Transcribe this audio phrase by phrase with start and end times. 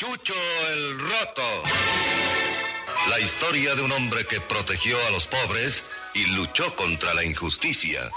[0.00, 1.62] Chucho el Roto.
[3.10, 5.84] La historia de un hombre que protegió a los pobres
[6.14, 8.10] y luchó contra la injusticia.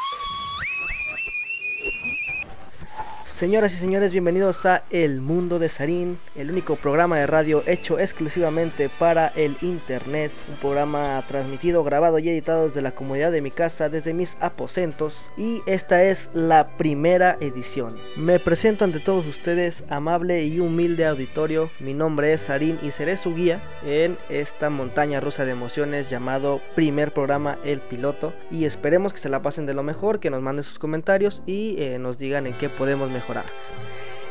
[3.25, 7.97] Señoras y señores, bienvenidos a El Mundo de Sarín, el único programa de radio hecho
[7.97, 13.49] exclusivamente para el internet, un programa transmitido, grabado y editado desde la comodidad de mi
[13.49, 17.95] casa, desde mis aposentos, y esta es la primera edición.
[18.17, 23.17] Me presento ante todos ustedes, amable y humilde auditorio, mi nombre es Sarín y seré
[23.17, 29.13] su guía en esta montaña rusa de emociones llamado primer programa El Piloto, y esperemos
[29.13, 32.17] que se la pasen de lo mejor, que nos manden sus comentarios y eh, nos
[32.17, 33.45] digan en qué podemos mejorar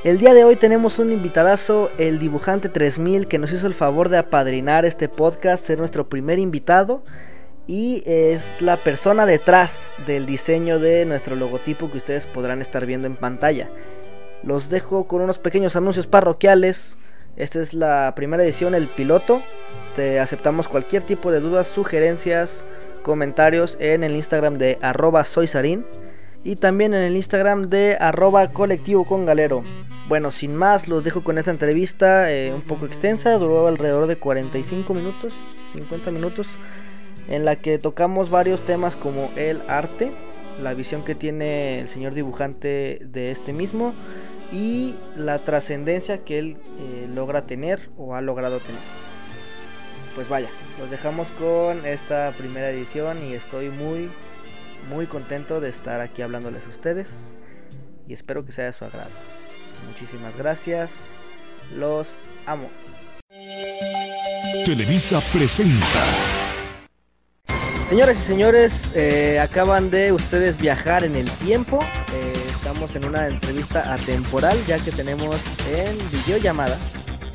[0.04, 4.08] el día de hoy tenemos un invitadazo, el dibujante 3000, que nos hizo el favor
[4.08, 7.04] de apadrinar este podcast, ser nuestro primer invitado
[7.68, 13.06] y es la persona detrás del diseño de nuestro logotipo que ustedes podrán estar viendo
[13.06, 13.70] en pantalla.
[14.42, 16.96] Los dejo con unos pequeños anuncios parroquiales.
[17.36, 19.40] Esta es la primera edición, el piloto.
[19.94, 22.64] Te aceptamos cualquier tipo de dudas, sugerencias,
[23.04, 25.84] comentarios en el Instagram de arroba soysarin
[26.44, 29.64] y también en el Instagram de arroba colectivo con galero.
[30.08, 34.16] Bueno, sin más, los dejo con esta entrevista eh, un poco extensa, duró alrededor de
[34.16, 35.32] 45 minutos,
[35.74, 36.46] 50 minutos,
[37.28, 40.10] en la que tocamos varios temas como el arte,
[40.60, 43.94] la visión que tiene el señor dibujante de este mismo
[44.52, 48.80] y la trascendencia que él eh, logra tener o ha logrado tener.
[50.14, 50.48] Pues vaya,
[50.78, 54.10] los dejamos con esta primera edición y estoy muy
[54.88, 57.34] muy contento de estar aquí hablándoles a ustedes
[58.06, 59.10] y espero que sea de su agrado.
[59.88, 61.10] Muchísimas gracias,
[61.76, 62.16] los
[62.46, 62.68] amo.
[64.64, 65.86] Televisa presenta.
[67.88, 71.80] Señores y señores, eh, acaban de ustedes viajar en el tiempo.
[72.14, 75.36] Eh, estamos en una entrevista atemporal ya que tenemos
[75.70, 76.78] en videollamada,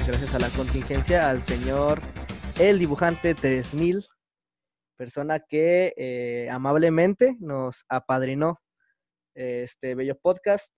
[0.08, 2.02] gracias a la contingencia, al señor
[2.60, 4.08] el dibujante 3000
[4.98, 8.60] persona que eh, amablemente nos apadrinó
[9.36, 10.74] este bello podcast.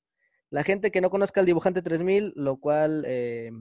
[0.52, 3.52] La gente que no conozca al dibujante 3000, lo cual, eh,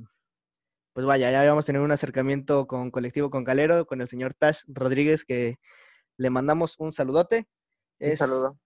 [0.92, 4.34] pues vaya, ya vamos a tener un acercamiento con Colectivo Con Calero, con el señor
[4.34, 5.56] Tash Rodríguez, que
[6.16, 7.46] le mandamos un saludote.
[8.00, 8.58] un saludo.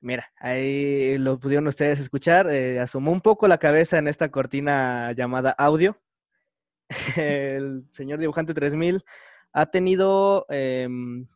[0.00, 2.50] Mira, ahí lo pudieron ustedes escuchar.
[2.50, 6.00] Eh, asomó un poco la cabeza en esta cortina llamada audio.
[7.16, 9.04] el señor dibujante 3000
[9.52, 11.26] ha tenido, em,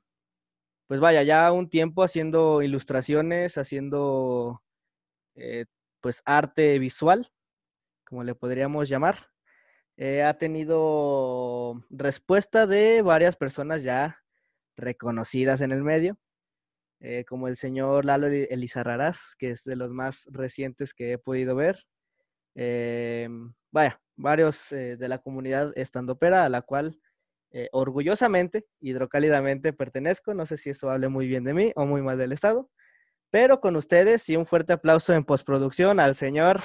[0.88, 4.62] pues vaya, ya un tiempo haciendo ilustraciones, haciendo,
[5.36, 5.66] eh,
[6.00, 7.32] pues, arte visual,
[8.06, 9.16] como le podríamos llamar.
[9.98, 14.18] Eh, ha tenido respuesta de varias personas ya
[14.76, 16.18] reconocidas en el medio,
[17.00, 21.56] eh, como el señor Lalo Elizarrarás, que es de los más recientes que he podido
[21.56, 21.84] ver.
[22.56, 27.00] Em, vaya, varios de la comunidad estandopera, a la cual
[27.54, 30.32] eh, orgullosamente, hidrocálidamente pertenezco.
[30.32, 32.70] No sé si eso hable muy bien de mí o muy mal del Estado.
[33.30, 36.60] Pero con ustedes y un fuerte aplauso en postproducción al señor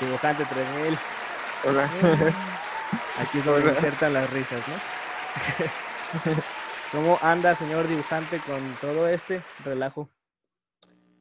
[0.00, 0.98] dibujante 3000.
[1.68, 1.84] Hola.
[3.20, 4.74] Aquí es donde insertan las risas, ¿no?
[6.92, 10.08] ¿Cómo anda, señor dibujante, con todo este relajo?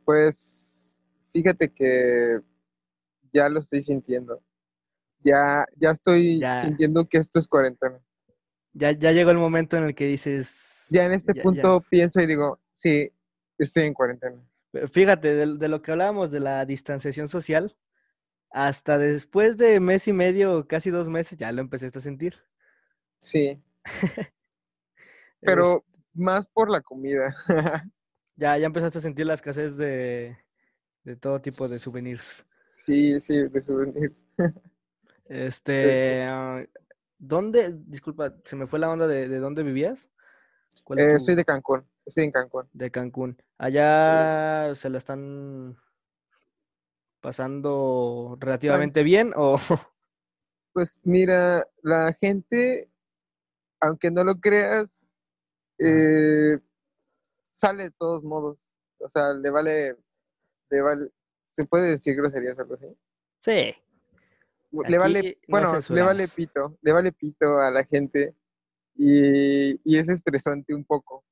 [0.05, 0.99] Pues
[1.33, 2.39] fíjate que
[3.31, 4.41] ya lo estoy sintiendo.
[5.19, 7.99] Ya, ya estoy sintiendo que esto es cuarentena
[8.73, 10.85] ya, ya llegó el momento en el que dices...
[10.89, 13.11] Ya en este punto pienso y digo, sí,
[13.57, 14.43] estoy en cuarentena.
[14.91, 17.77] Fíjate, de, lo que hablábamos de la distanciación social,
[18.49, 22.35] hasta después de mes y medio, casi dos meses, ya lo empecé a sentir.
[23.19, 23.61] Sí.
[25.41, 27.33] Pero más por la comida.
[28.35, 30.37] ya, ya empezaste a sentir la escasez de,
[31.03, 32.43] de todo tipo de souvenirs.
[32.85, 34.25] Sí, sí, de souvenirs.
[35.25, 36.61] Este, ah,
[37.25, 40.09] ¿Dónde, disculpa, se me fue la onda de, de dónde vivías?
[40.97, 42.67] Eh, soy de Cancún, estoy en Cancún.
[42.73, 43.41] De Cancún.
[43.57, 45.77] ¿Allá se la están
[47.21, 49.57] pasando relativamente bien o...?
[50.73, 52.89] Pues mira, la gente,
[53.79, 55.07] aunque no lo creas,
[55.77, 56.59] eh,
[57.41, 58.67] sale de todos modos.
[58.97, 59.95] O sea, le vale,
[60.71, 61.09] le vale,
[61.45, 62.87] ¿se puede decir groserías o algo así?
[63.39, 63.75] Sí
[64.87, 68.35] le vale, bueno, le vale pito, le vale pito a la gente
[68.95, 71.23] y, y, es estresante un poco,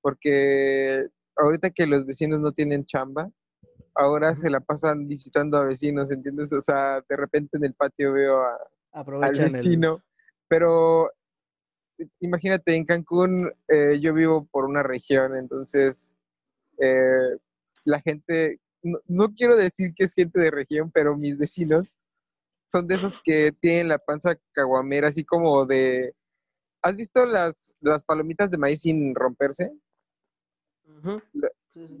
[0.00, 1.06] porque
[1.36, 3.30] ahorita que los vecinos no tienen chamba,
[3.94, 6.52] ahora se la pasan visitando a vecinos, ¿entiendes?
[6.52, 8.58] O sea, de repente en el patio veo a,
[8.92, 10.02] al vecino,
[10.48, 11.10] pero
[12.20, 16.16] imagínate, en Cancún eh, yo vivo por una región, entonces
[16.78, 17.38] eh,
[17.84, 21.92] la gente, no, quiero decir que es gente de región, pero mis vecinos
[22.66, 26.14] son de esos que tienen la panza caguamera, así como de...
[26.82, 29.72] ¿Has visto las, las palomitas de maíz sin romperse?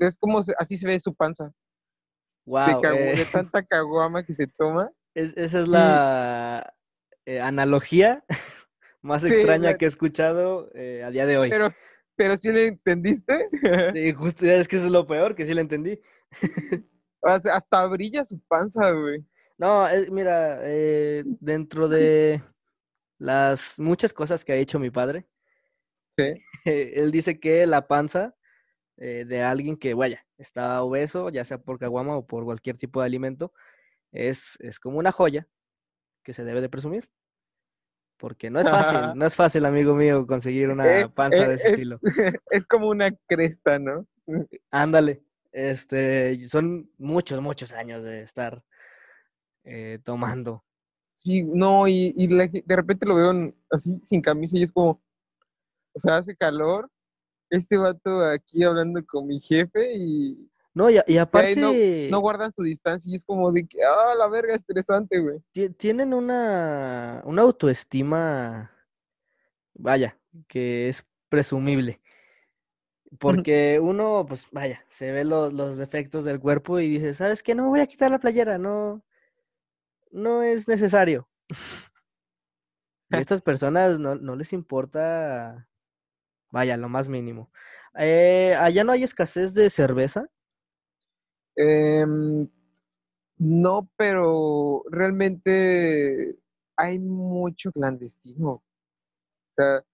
[0.00, 1.52] Es como así se ve su panza.
[2.46, 3.26] Wow, de, eh.
[3.32, 4.90] tanta caguama que se toma.
[5.14, 6.74] esa es la
[7.24, 8.22] eh, analogía
[9.02, 11.50] más extraña que he escuchado eh, a día de hoy.
[11.50, 11.68] Pero,
[12.16, 13.48] pero sí le entendiste.
[13.94, 15.98] sí, justo es que eso es lo peor, que sí le entendí.
[17.22, 19.24] Hasta brilla su panza, güey.
[19.58, 20.60] No, mira,
[21.40, 22.42] dentro de
[23.18, 25.26] las muchas cosas que ha hecho mi padre,
[26.08, 26.42] sí.
[26.64, 28.34] él dice que la panza
[28.96, 33.00] eh, de alguien que, vaya, está obeso, ya sea por caguama o por cualquier tipo
[33.00, 33.52] de alimento,
[34.12, 35.48] es, es como una joya
[36.22, 37.10] que se debe de presumir.
[38.16, 41.70] Porque no es fácil, no es fácil, amigo mío, conseguir una eh, panza de ese
[41.70, 41.98] estilo.
[42.50, 44.06] Es como una cresta, ¿no?
[44.70, 45.22] Ándale.
[45.50, 48.64] Este, son muchos, muchos años de estar
[49.64, 50.64] eh, tomando.
[51.16, 55.02] Sí, no, y, de repente lo veo así sin camisa y es como,
[55.94, 56.90] o sea, hace calor
[57.50, 60.50] este vato aquí hablando con mi jefe y...
[60.74, 62.08] No, y, aparte...
[62.10, 65.40] No, guardan su distancia y es como de que, ah, la verga, estresante, güey.
[65.76, 68.72] Tienen una, una autoestima,
[69.72, 70.18] vaya,
[70.48, 72.00] que es presumible.
[73.20, 77.54] Porque uno, pues vaya, se ve los, defectos del cuerpo y dice, ¿sabes qué?
[77.54, 79.04] No voy a quitar la playera, no,
[80.14, 81.28] no es necesario.
[83.10, 85.68] a estas personas no, no les importa
[86.54, 87.50] Vaya, lo más mínimo.
[87.98, 90.28] Eh, ¿Allá no hay escasez de cerveza?
[91.56, 92.48] Em,
[93.38, 96.38] no, pero realmente
[96.76, 98.48] hay mucho clandestino.
[98.48, 98.62] O
[99.56, 99.84] sea,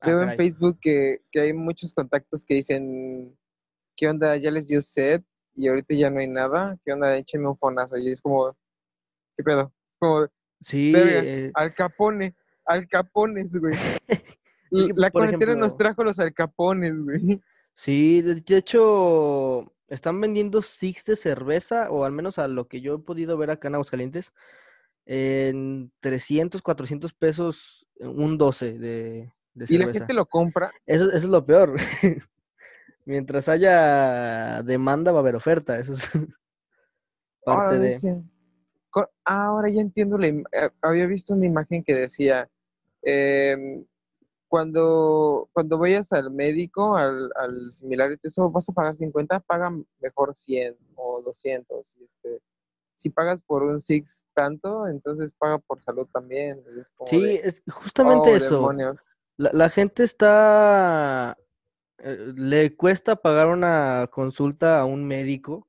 [0.00, 3.38] ah, veo en Facebook que, hay muchos contactos que dicen,
[3.96, 4.36] ¿qué onda?
[4.36, 5.22] Ya les dio sed
[5.54, 6.76] y ahorita ya no hay nada.
[6.84, 7.16] ¿Qué onda?
[7.16, 7.96] Écheme un fonazo.
[7.98, 8.56] Y es como,
[9.40, 9.72] ¿qué pedo?
[9.86, 10.26] Es como,
[10.60, 12.34] sí, eh al capone,
[12.66, 13.74] al capones, güey.
[14.70, 17.42] La cuarentena nos trajo los alcapones, güey.
[17.74, 22.96] Sí, de hecho, están vendiendo six de cerveza, o al menos a lo que yo
[22.96, 24.32] he podido ver acá en Aguascalientes,
[25.06, 29.74] en 300, 400 pesos, un 12 de, cerveza.
[29.74, 30.72] ¿Y la gente lo compra?
[30.86, 31.74] Eso, es lo peor.
[33.04, 35.78] Mientras haya demanda, va a haber oferta.
[35.80, 36.08] Eso es
[37.44, 38.22] parte de...
[39.24, 40.44] ahora ya entiendo, la eh,
[40.82, 42.48] había visto una imagen que decía,
[43.02, 43.84] eh,
[44.50, 50.34] cuando, cuando vayas al médico, al, al similar, eso vas a pagar 50, paga mejor
[50.34, 51.96] 100 o 200.
[52.00, 52.42] Y este,
[52.96, 56.62] si pagas por un Six tanto, entonces paga por salud también.
[57.06, 58.72] sí, es justamente oh, eso.
[59.36, 61.38] La, la, gente está,
[61.98, 65.68] eh, le cuesta pagar una consulta a un médico,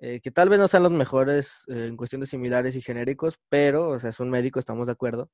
[0.00, 3.90] eh, que tal vez no sean los mejores eh, en cuestiones similares y genéricos, pero,
[3.90, 5.30] o sea, es un médico, estamos de acuerdo.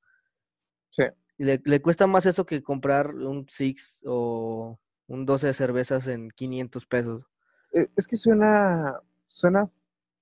[0.91, 1.05] Sí.
[1.37, 6.31] Le, le, cuesta más eso que comprar un Six o un 12 de cervezas en
[6.31, 7.27] 500 pesos.
[7.73, 9.71] E, es que suena, suena,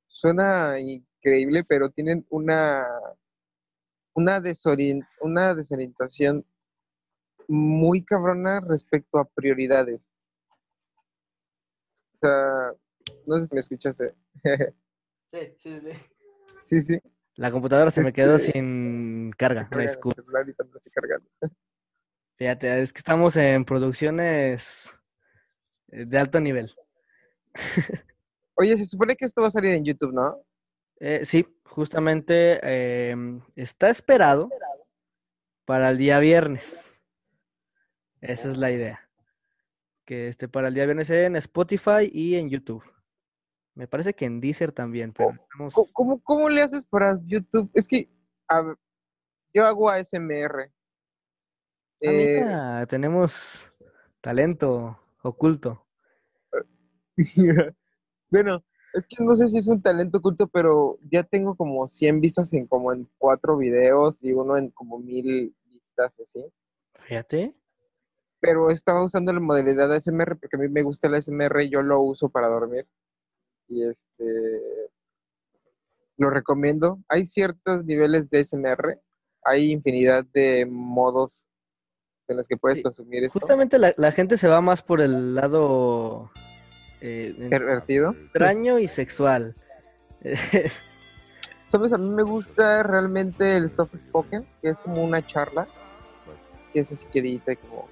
[0.06, 2.84] suena increíble, pero tienen una,
[4.14, 6.44] una, desorient, una desorientación
[7.46, 10.08] muy cabrona respecto a prioridades.
[12.14, 12.72] O sea,
[13.26, 14.14] no sé si me escuchaste.
[15.32, 15.92] sí, sí, sí.
[16.60, 16.98] Sí, sí.
[17.36, 19.68] La computadora se me quedó este, sin carga.
[22.36, 24.90] Fíjate, es que estamos en producciones
[25.88, 26.74] eh, de alto nivel.
[28.54, 30.44] Oye, se supone que esto va a salir en YouTube, ¿no?
[31.00, 32.60] Eh, sí, justamente
[33.10, 34.50] em, está esperado
[35.64, 36.96] para el día viernes.
[38.20, 39.08] Esa es la idea.
[40.12, 42.84] Que esté para el día viernes en Spotify y en YouTube.
[43.74, 45.30] Me parece que en Deezer también, pero
[45.94, 47.70] ¿Cómo, le haces para YouTube?
[47.72, 48.10] Es que
[49.54, 50.70] yo hago ASMR.
[52.04, 53.72] Ah, eh, tenemos
[54.20, 55.86] talento oculto.
[58.30, 62.20] bueno, es que no sé si es un talento oculto, pero ya tengo como 100
[62.20, 66.44] vistas en como en cuatro videos y uno en como mil vistas así.
[66.96, 67.61] Fíjate.
[68.42, 71.70] Pero estaba usando la modalidad de ASMR porque a mí me gusta el ASMR y
[71.70, 72.86] yo lo uso para dormir
[73.68, 74.90] y este
[76.18, 77.00] lo recomiendo.
[77.08, 79.00] Hay ciertos niveles de SMR,
[79.44, 81.46] hay infinidad de modos
[82.28, 83.40] en los que puedes consumir eso.
[83.40, 86.30] Justamente la, gente se va más por el lado
[87.00, 89.54] eh, pervertido, extraño y sexual.
[91.64, 95.66] Sabes, a mí me gusta realmente el soft spoken, que es como una charla,
[96.72, 97.88] que es así quedita, como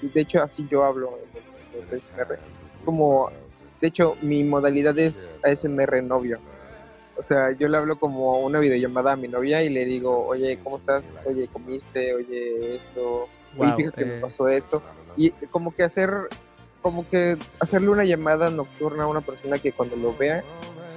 [0.00, 2.38] y de hecho así yo hablo en los SMR.
[2.84, 3.30] Como
[3.82, 6.38] de hecho, mi modalidad es ASMR novio.
[7.18, 10.60] O sea, yo le hablo como una videollamada a mi novia y le digo, oye,
[10.62, 11.04] ¿cómo estás?
[11.26, 12.14] Oye, ¿comiste?
[12.14, 13.28] Oye, esto.
[13.56, 14.20] Wow, fíjate me eh.
[14.20, 14.80] pasó esto.
[15.16, 16.10] Y como que hacer,
[16.80, 20.44] como que hacerle una llamada nocturna a una persona que cuando lo vea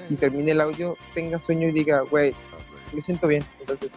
[0.08, 2.36] y termine el audio tenga sueño y diga, güey,
[2.94, 3.44] me siento bien.
[3.60, 3.94] Entonces,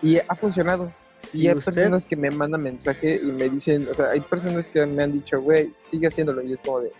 [0.00, 0.90] y ha funcionado.
[1.32, 4.84] Y hay personas que me mandan mensaje y me dicen, o sea, hay personas que
[4.86, 6.42] me han dicho, güey, sigue haciéndolo.
[6.42, 6.92] Y es como de,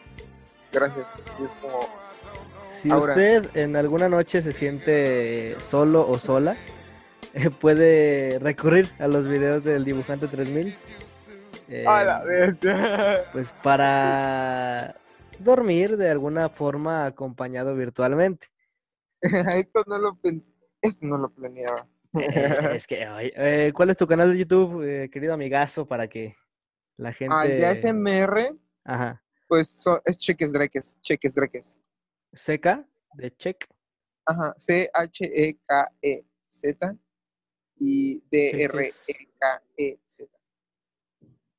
[0.73, 1.07] gracias.
[1.39, 1.81] Y es como,
[2.81, 6.57] si usted en alguna noche se siente solo o sola,
[7.35, 10.75] eh, puede recurrir a los videos del dibujante 3000.
[11.69, 12.57] Eh, a la vez.
[13.33, 14.97] Pues para
[15.39, 18.49] dormir de alguna forma acompañado virtualmente.
[19.21, 20.19] esto no lo,
[20.81, 21.87] esto no lo planeaba.
[22.13, 23.05] Es que,
[23.37, 26.37] eh, ¿cuál es tu canal de YouTube, eh, querido amigazo, para que
[26.97, 27.35] la gente...
[27.37, 29.23] Ah, de ASMR, Ajá.
[29.49, 31.81] pues es Cheques Dreques, Cheques Dreques.
[32.33, 32.87] ¿Seca?
[33.15, 33.67] ¿De check?
[34.27, 34.97] Ajá, C-H-E-K-E-Z
[37.77, 40.25] y D-R-E-K-E-Z.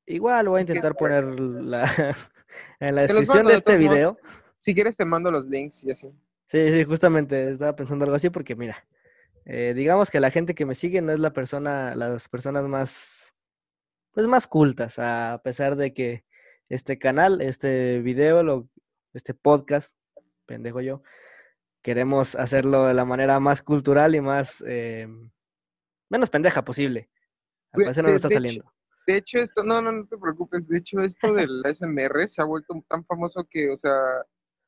[0.06, 1.84] Igual voy a intentar poner la,
[2.80, 4.18] en la descripción de este video.
[4.58, 6.08] Si quieres te mando los links y así.
[6.46, 8.84] Sí, sí, justamente estaba pensando algo así porque mira,
[9.44, 13.34] eh, digamos que la gente que me sigue no es la persona, las personas más,
[14.12, 16.24] pues más cultas, a pesar de que
[16.68, 18.68] este canal, este video, lo,
[19.14, 19.94] este podcast,
[20.46, 21.02] pendejo yo,
[21.82, 25.08] queremos hacerlo de la manera más cultural y más, eh,
[26.08, 27.10] menos pendeja posible.
[27.72, 28.72] Al parecer no nos está saliendo.
[29.06, 32.44] de hecho, esto, no, no, no te preocupes, de hecho, esto del SMR se ha
[32.44, 33.92] vuelto tan famoso que, o sea,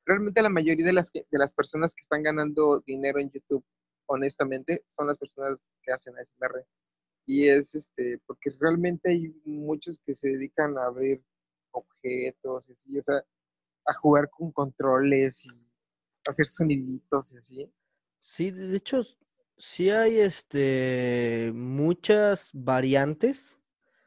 [0.04, 3.64] realmente la mayoría de las, de las personas que están ganando dinero en YouTube,
[4.06, 6.66] honestamente, son las personas que hacen ASMR.
[7.26, 11.22] Y es este, porque realmente hay muchos que se dedican a abrir
[11.70, 13.24] objetos y así, o sea,
[13.86, 15.68] a jugar con controles y
[16.28, 17.72] hacer soniditos y así.
[18.20, 19.02] Sí, de hecho,
[19.58, 23.58] sí hay este muchas variantes.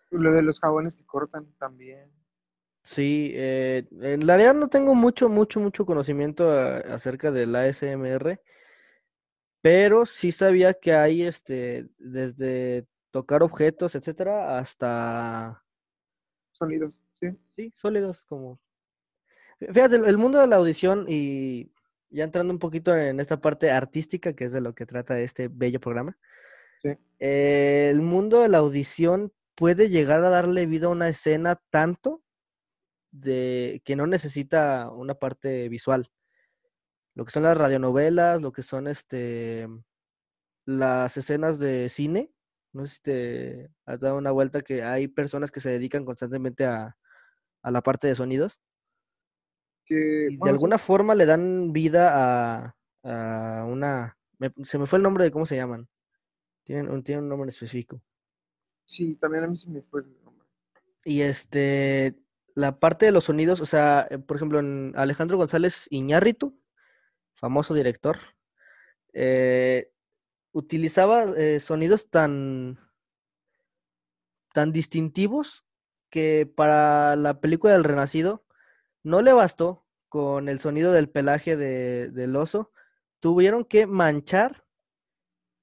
[0.09, 2.11] Lo de los jabones que cortan también.
[2.83, 8.41] Sí, eh, en realidad no tengo mucho, mucho, mucho conocimiento acerca del ASMR,
[9.67, 15.61] pero sí sabía que hay este, desde tocar objetos, etcétera, hasta
[16.53, 17.37] sonidos, sí.
[17.57, 18.61] Sí, sólidos, como.
[19.59, 21.69] Fíjate, el mundo de la audición y
[22.09, 25.49] ya entrando un poquito en esta parte artística, que es de lo que trata este
[25.49, 26.17] bello programa.
[26.81, 26.91] Sí.
[27.19, 32.23] Eh, el mundo de la audición puede llegar a darle vida a una escena tanto
[33.11, 36.09] de que no necesita una parte visual.
[37.17, 39.67] Lo que son las radionovelas, lo que son este
[40.65, 42.31] las escenas de cine.
[42.73, 46.67] No sé si te has dado una vuelta que hay personas que se dedican constantemente
[46.67, 46.95] a,
[47.63, 48.59] la parte de sonidos.
[49.83, 54.15] Que, de alguna forma le dan vida a, una...
[54.63, 55.89] se me fue el nombre de cómo se llaman.
[56.65, 57.99] Tienen, un nombre específico.
[58.85, 60.45] Sí, también a mí se me fue el nombre.
[61.03, 62.15] Y este,
[62.53, 66.55] la parte de los sonidos, o sea, eh, por ejemplo, en Alejandro González Iñárritu,
[67.37, 68.19] famoso director,
[69.13, 69.91] eh,
[70.51, 72.79] utilizaba eh, sonidos tan,
[74.53, 75.63] tan distintivos
[76.09, 78.45] que para la película del Renacido
[79.03, 82.71] no le bastó con el sonido del pelaje del oso,
[83.19, 84.65] tuvieron que manchar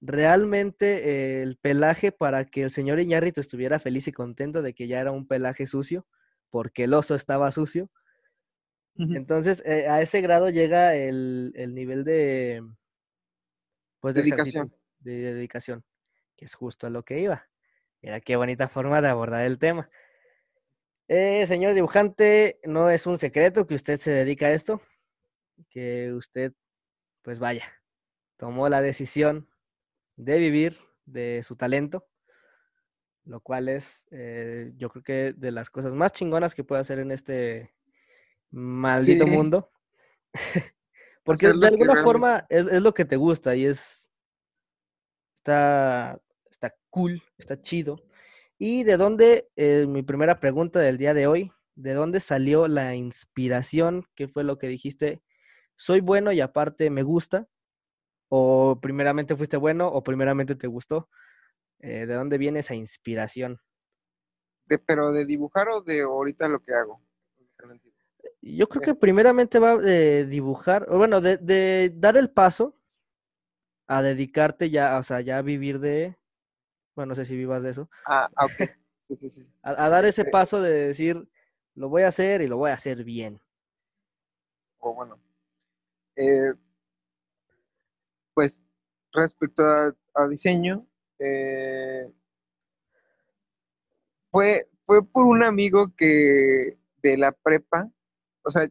[0.01, 5.01] realmente el pelaje para que el señor Iñárritu estuviera feliz y contento de que ya
[5.01, 6.07] era un pelaje sucio
[6.51, 7.91] porque el oso estaba sucio.
[8.97, 12.63] Entonces, eh, a ese grado llega el, nivel de,
[14.01, 14.73] pues, dedicación.
[15.01, 15.85] de dedicación,
[16.37, 17.49] que es justo a lo que iba.
[18.03, 19.91] Mira qué bonita forma de abordar el tema.
[21.09, 24.81] Eh, señor dibujante, no es un secreto que usted se dedica a esto,
[25.71, 26.53] que usted,
[27.23, 27.65] pues vaya,
[28.37, 29.49] tomó la decisión
[30.17, 32.07] de vivir de su talento
[33.25, 36.99] lo cual es, eh, yo creo que de las cosas más chingonas que puede hacer
[36.99, 37.75] en este
[38.55, 39.71] maldito mundo.
[41.25, 44.11] Porque de alguna forma es, lo que te gusta y es,
[45.37, 46.21] está,
[46.51, 47.97] está cool, está chido.
[48.59, 52.95] ¿Y de dónde, eh, mi primera pregunta del día de hoy, de dónde salió la
[52.95, 54.05] inspiración?
[54.15, 55.23] ¿Qué fue lo que dijiste?
[55.77, 57.49] Soy bueno y aparte me gusta.
[58.29, 61.09] O primeramente fuiste bueno o primeramente te gustó.
[61.81, 63.61] Eh, ¿De dónde viene esa inspiración?
[64.67, 67.03] De, ¿Pero de dibujar o de ahorita lo que hago?
[68.47, 72.77] Yo creo que primeramente va de dibujar, o bueno, de, dar el paso
[73.87, 76.19] a dedicarte ya, o sea, ya a vivir de,
[76.95, 77.89] bueno, no sé si vivas de eso.
[78.07, 78.71] Ah, ah ok.
[79.09, 79.51] Sí, sí, sí.
[79.63, 81.27] A, dar ese paso de decir,
[81.75, 83.41] lo voy a hacer y lo voy a hacer bien.
[84.79, 85.19] O bueno.
[86.17, 86.53] Eh,
[88.35, 88.63] pues
[89.15, 90.87] respecto a, diseño,
[91.19, 92.13] eh,
[94.31, 97.91] fue, fue por un amigo que de la prepa,
[98.45, 98.69] o sea,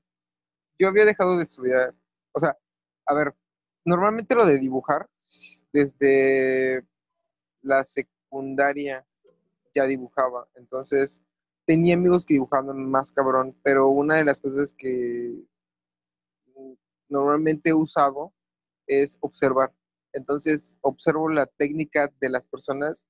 [0.79, 1.93] yo había dejado de estudiar,
[2.31, 2.57] o sea,
[3.05, 3.35] a ver,
[3.85, 5.09] normalmente lo de dibujar,
[5.71, 6.85] desde
[7.61, 9.05] la secundaria
[9.73, 11.23] ya dibujaba, entonces
[11.65, 15.43] tenía amigos que dibujaban más cabrón, pero una de las cosas que
[17.09, 18.33] normalmente he usado
[18.87, 19.73] es observar.
[20.13, 23.07] Entonces observo la técnica de las personas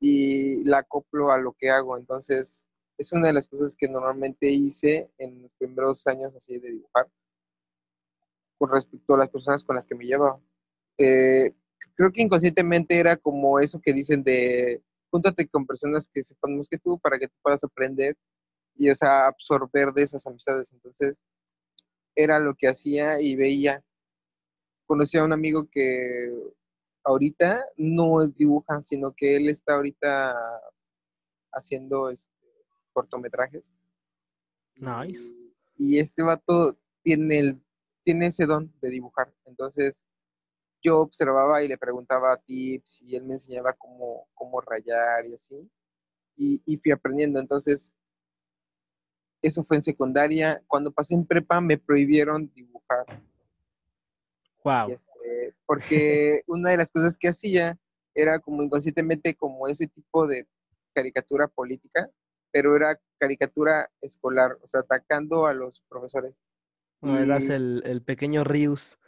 [0.00, 1.96] y la acoplo a lo que hago.
[1.96, 2.66] Entonces
[3.02, 7.08] es una de las cosas que normalmente hice en los primeros años así de dibujar
[8.58, 10.40] con respecto a las personas con las que me llevaba.
[10.96, 11.52] Eh,
[11.96, 14.80] creo que inconscientemente era como eso que dicen de
[15.10, 18.16] júntate con personas que sepan más que tú para que tú puedas aprender
[18.76, 20.72] y o absorber de esas amistades.
[20.72, 21.20] Entonces,
[22.14, 23.82] era lo que hacía y veía.
[24.86, 26.32] Conocí a un amigo que
[27.04, 30.34] ahorita no dibuja, sino que él está ahorita
[31.52, 32.41] haciendo este,
[32.92, 33.72] cortometrajes.
[34.76, 35.18] Nice.
[35.18, 37.62] Y, y este vato tiene, el,
[38.04, 39.32] tiene ese don de dibujar.
[39.44, 40.06] Entonces,
[40.82, 45.70] yo observaba y le preguntaba tips y él me enseñaba cómo, cómo rayar y así.
[46.36, 47.38] Y, fui aprendiendo.
[47.38, 47.94] Entonces,
[49.42, 50.62] eso fue en secundaria.
[50.66, 53.06] Cuando pasé en prepa me prohibieron dibujar.
[54.64, 54.90] Wow.
[54.90, 57.78] Este, porque una de las cosas que hacía
[58.14, 60.48] era como inconscientemente como ese tipo de
[60.92, 62.10] caricatura política,
[62.52, 66.40] pero era caricatura escolar, o sea, atacando a los profesores.
[67.00, 68.98] No, eras el, el pequeño Rius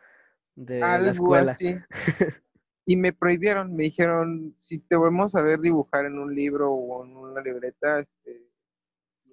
[0.56, 1.52] de la escuela.
[1.52, 1.76] Así.
[2.86, 7.04] y me prohibieron, me dijeron, si te volvemos a ver dibujar en un libro o
[7.04, 8.50] en una libreta, este,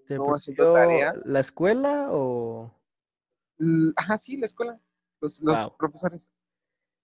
[0.09, 1.25] no haciendo tareas.
[1.25, 2.71] ¿La escuela o...?
[3.95, 4.79] Ajá, sí, la escuela,
[5.21, 6.31] los, los profesores.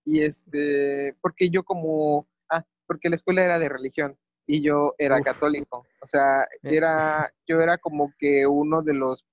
[0.04, 5.22] Y este, porque yo como, ah, porque la escuela era de religión y yo era
[5.22, 5.86] católico.
[6.02, 6.48] O sea, eh.
[6.64, 9.26] era, yo era como que uno de los,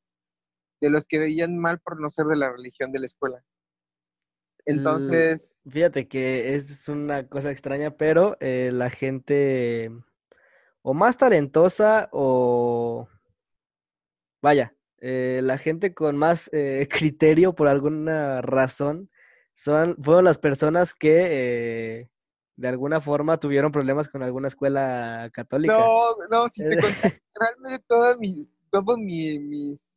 [0.81, 3.43] de los que veían mal por no ser de la religión de la escuela.
[4.67, 5.63] Entonces...
[5.71, 9.91] Fíjate que es una cosa extraña, pero eh, la gente
[10.83, 13.09] o más talentosa o...
[14.43, 19.11] Vaya, eh, la gente con más eh, criterio por alguna razón
[19.55, 22.11] son, fueron las personas que
[22.57, 25.77] de alguna forma tuvieron problemas con alguna escuela católica.
[25.77, 29.97] No, no, si te conté, realmente toda mi, todo mi, mis,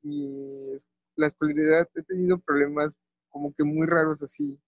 [1.15, 2.98] la escolaridad he tenido problemas
[3.30, 4.60] como que muy raros así.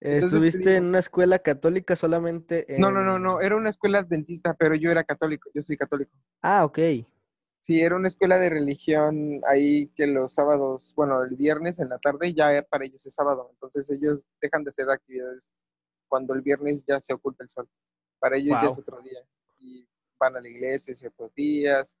[0.00, 2.66] ¿Estuviste en una escuela católica solamente?
[2.78, 6.10] No, no, no, no, era una escuela adventista, pero yo era católico, yo soy católico.
[6.42, 6.78] Ah, ok.
[7.60, 11.98] Sí, era una escuela de religión ahí que los sábados, bueno, el viernes en la
[11.98, 15.54] tarde ya para ellos es sábado, entonces ellos dejan de hacer actividades
[16.12, 17.66] cuando el viernes ya se oculta el sol.
[18.18, 19.26] Para ellos ya es otro día.
[19.60, 19.88] Y
[20.20, 21.96] van a la iglesia ciertos días,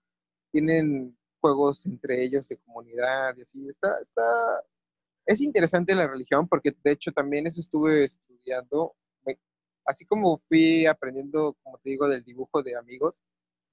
[0.50, 3.66] tienen juegos entre ellos de comunidad y así.
[3.66, 4.22] Está, está,
[5.24, 8.94] es interesante la religión porque de hecho también eso estuve estudiando,
[9.86, 13.22] así como fui aprendiendo, como te digo, del dibujo de amigos,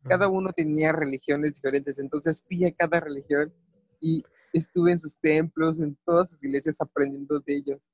[0.03, 3.53] cada uno tenía religiones diferentes, entonces fui a cada religión
[3.99, 4.23] y
[4.53, 7.91] estuve en sus templos, en todas sus iglesias aprendiendo de ellos.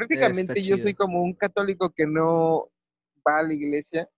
[0.00, 2.70] Prácticamente yo soy como un católico que no
[3.26, 4.08] va a la iglesia,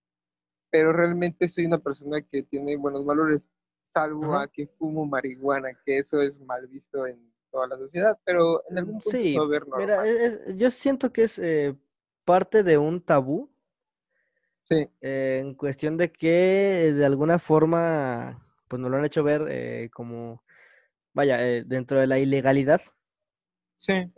[0.70, 3.48] pero realmente soy una persona que tiene buenos valores,
[3.82, 8.62] salvo a que fumo marihuana, que eso es mal visto en toda la sociedad, pero
[8.70, 10.04] en algún punto sí, ver Mira,
[10.54, 11.76] yo siento que es eh,
[12.24, 13.50] parte de un tabú.
[14.70, 14.88] Sí.
[15.00, 19.90] Eh, en cuestión de que de alguna forma, pues nos lo han hecho ver eh,
[19.92, 20.44] como,
[21.12, 22.80] vaya, dentro de la ilegalidad.
[23.74, 24.12] Sí.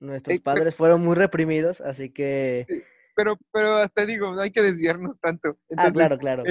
[0.00, 2.66] Nuestros padres fueron muy reprimidos, así que...
[3.14, 5.58] Pero, pero hasta digo, no hay que desviarnos tanto.
[5.76, 6.44] ah, claro, claro.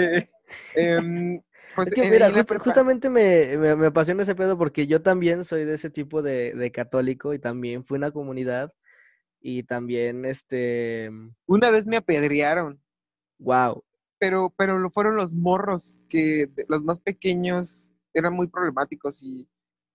[0.76, 1.42] Em,
[1.76, 2.30] pues, es que mira,
[2.60, 7.34] justamente me, me, apasiona ese pedo porque yo también soy de ese tipo de, católico
[7.34, 8.74] y también fui una comunidad
[9.40, 11.10] y también este...
[11.46, 12.82] Una vez me apedrearon.
[13.40, 13.84] Wow.
[14.20, 19.48] Pero, pero lo fueron los morros que los más pequeños eran muy problemáticos y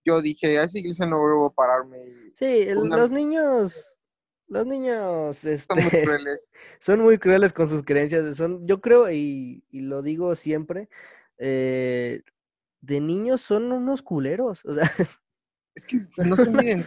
[0.05, 1.97] yo dije, a esa iglesia no vuelvo a pararme.
[2.33, 3.99] sí, los niños,
[4.47, 6.51] los niños este, son muy crueles.
[6.79, 8.37] son muy crueles con sus creencias.
[8.37, 10.89] Son, yo creo, y, y lo digo siempre,
[11.37, 12.21] eh,
[12.81, 14.63] de niños son unos culeros.
[14.65, 14.83] O sea.
[15.75, 16.85] Es que no se miden.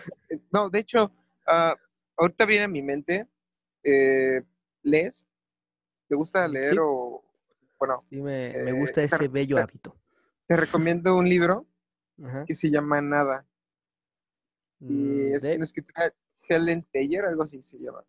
[0.52, 1.10] No, de hecho,
[1.48, 1.74] uh,
[2.16, 3.26] ahorita viene a mi mente,
[3.82, 4.42] eh,
[4.84, 5.26] ¿lees?
[6.08, 7.20] ¿Te gusta leer o...?
[7.80, 8.04] Bueno.
[8.08, 9.96] Sí, me, me gusta eh, ese bello hábito.
[10.46, 11.66] Te recomiendo un libro
[12.46, 13.46] que se llama Nada.
[14.80, 16.12] Y mm, es una escritura
[16.48, 18.04] Helen Taylor, algo así se llama.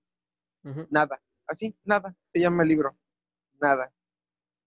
[0.90, 2.98] Nada, así, nada, se llama el libro.
[3.62, 3.94] Nada.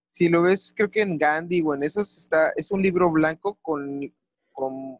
[0.09, 3.59] Si lo ves, creo que en Gandhi o en esos está, es un libro blanco
[3.62, 4.00] con,
[4.50, 4.98] con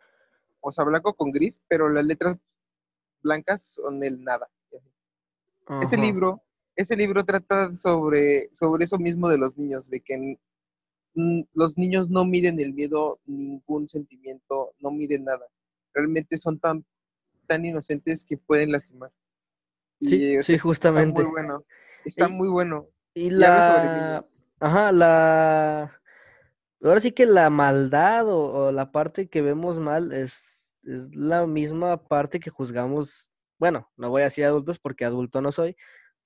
[0.61, 2.37] o sea, blanco con gris, pero las letras
[3.23, 4.49] blancas son el nada.
[5.83, 6.43] Ese libro,
[6.75, 10.39] ese libro trata sobre, sobre eso mismo de los niños, de que
[11.15, 15.47] los niños no miden el miedo, ningún sentimiento, no miden nada.
[15.93, 16.85] Realmente son tan,
[17.47, 19.11] tan inocentes que pueden lastimar.
[19.99, 21.21] sí, sí, justamente.
[21.21, 21.65] Está muy bueno.
[22.05, 22.89] Está muy bueno.
[23.15, 24.25] Y la...
[24.61, 26.01] Ajá, la...
[26.83, 32.03] Ahora sí que la maldad o, la parte que vemos mal es, es, la misma
[32.05, 35.77] parte que juzgamos, bueno, no voy a decir adultos porque adulto no soy,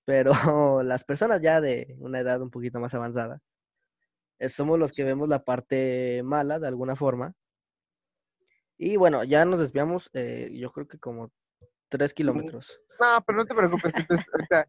[0.05, 0.31] pero
[0.85, 3.41] las personas ya de una edad un poquito más avanzada,
[4.49, 7.35] somos los que vemos la parte mala de alguna forma.
[8.77, 11.33] Y bueno, ya nos desviamos, eh, yo creo que como
[11.89, 12.81] tres kilómetros.
[13.01, 13.95] No, pero no te preocupes,
[14.33, 14.69] ahorita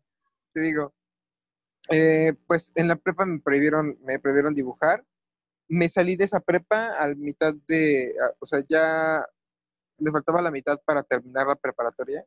[0.53, 0.93] te digo.
[1.89, 5.03] Eh, pues en la prepa me prohibieron, me prohibieron dibujar
[5.67, 9.23] me salí de esa prepa al mitad de, o sea, ya
[9.97, 12.25] me faltaba la mitad para terminar la preparatoria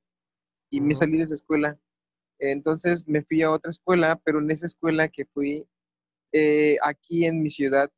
[0.70, 1.78] y me salí de esa escuela.
[2.38, 5.66] Entonces me fui a otra escuela, pero en esa escuela que fui
[6.32, 7.90] eh, aquí en mi ciudad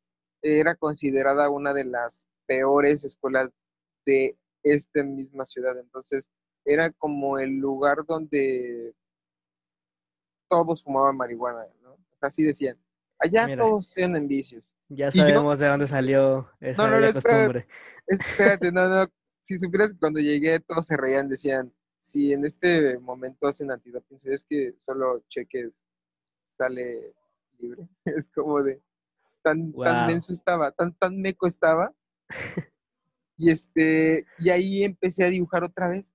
[0.42, 3.50] era considerada una de las peores escuelas
[4.06, 5.78] de esta misma ciudad.
[5.78, 6.30] Entonces
[6.64, 8.94] era como el lugar donde
[10.48, 11.92] todos fumaban marihuana, ¿no?
[11.92, 12.78] O sea, así decían.
[13.22, 14.74] Allá todos en vicios.
[14.88, 17.66] Ya sabemos de dónde salió esa no, no, costumbre.
[18.06, 19.06] Espérate, no, no.
[19.42, 24.18] Si supieras que cuando llegué todos se reían, decían, si en este momento hacen antidoping,
[24.18, 25.84] ¿sabes que solo cheques
[26.46, 27.14] sale
[27.60, 27.88] libre?
[28.04, 28.82] Es como de,
[29.42, 31.94] tan, tan menso estaba, tan, tan meco estaba.
[33.36, 36.12] y este, y ahí empecé a dibujar otra vez.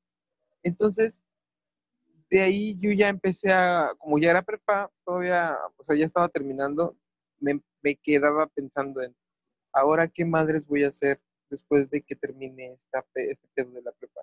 [0.63, 1.23] Entonces,
[2.29, 6.27] de ahí yo ya empecé a, como ya era prepa, todavía, o sea, ya estaba
[6.27, 6.97] terminando,
[7.39, 7.61] me,
[8.01, 9.15] quedaba pensando en,
[9.71, 13.91] ahora qué madres voy a hacer después de que termine esta, este pedo de la
[13.91, 14.21] prepa.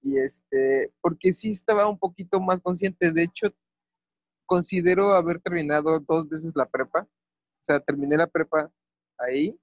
[0.00, 3.54] Y este, porque sí estaba un poquito más consciente, de hecho,
[4.46, 8.70] considero haber terminado dos veces la prepa, o sea, terminé la prepa
[9.18, 9.58] ahí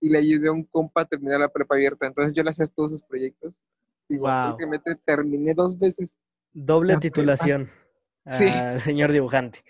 [0.00, 2.66] y le ayudé a un compa a terminar la prepa abierta, entonces yo le hacía
[2.66, 3.64] todos sus proyectos.
[4.06, 4.56] Y wow.
[5.06, 6.18] terminé dos veces
[6.54, 7.68] Doble titulación
[8.84, 9.64] señor dibujante.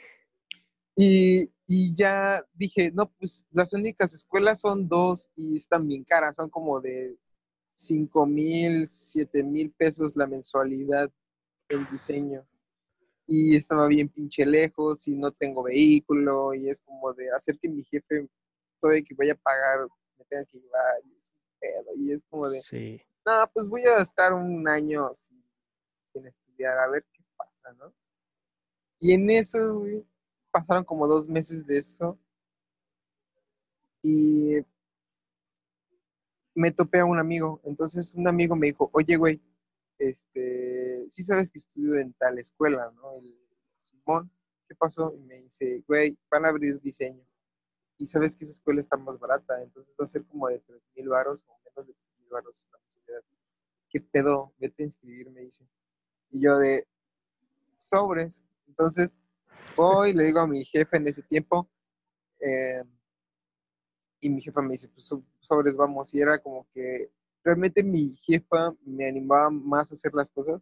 [0.97, 1.51] Y,
[1.95, 6.81] ya dije, no, pues las únicas escuelas son dos y están bien caras, son como
[6.81, 7.17] de
[7.69, 11.11] 5 mil, 7 mil pesos la mensualidad
[11.71, 12.47] en diseño.
[13.27, 17.69] Y estaba bien pinche lejos y no tengo vehículo y es como de hacer que
[17.69, 18.29] mi jefe,
[18.81, 21.91] todavía que vaya a pagar, me tenga que llevar y es pedo.
[21.97, 23.01] Y es como de, sí.
[23.25, 25.43] no, pues voy a estar un año sin,
[26.13, 27.93] sin a ver qué pasa, ¿no?
[28.99, 29.83] Y en eso,
[30.51, 32.19] pasaron como dos meses de eso.
[34.03, 34.57] Y
[36.55, 37.61] me topé a un amigo.
[37.65, 39.41] Entonces un amigo me dijo, oye, güey,
[39.99, 43.17] este, sí sabes que estudio en tal escuela, ¿no?
[43.19, 43.37] El
[43.79, 44.31] Simón,
[44.69, 45.15] ¿qué pasó?
[45.15, 47.25] Y me dice, güey, van a abrir diseño.
[47.99, 50.83] Y sabes que esa escuela está más barata, entonces va a ser como de 3
[50.97, 52.79] mil varos o menos de 3 mil varos la
[53.89, 54.53] ¿Qué pedo?
[54.59, 55.65] Vete a inscribir, me dice.
[56.31, 56.85] Y yo de
[57.75, 58.43] sobres.
[58.67, 59.19] Entonces,
[59.77, 61.69] voy, le digo a mi jefe en ese tiempo,
[62.41, 62.83] eh,
[64.21, 66.13] y mi jefa me dice, pues sobres, vamos.
[66.15, 67.11] Y era como que
[67.45, 70.61] realmente mi jefa me animaba más a hacer las cosas.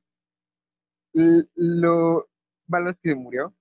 [1.54, 2.28] lo
[2.66, 3.54] malo es que se murió.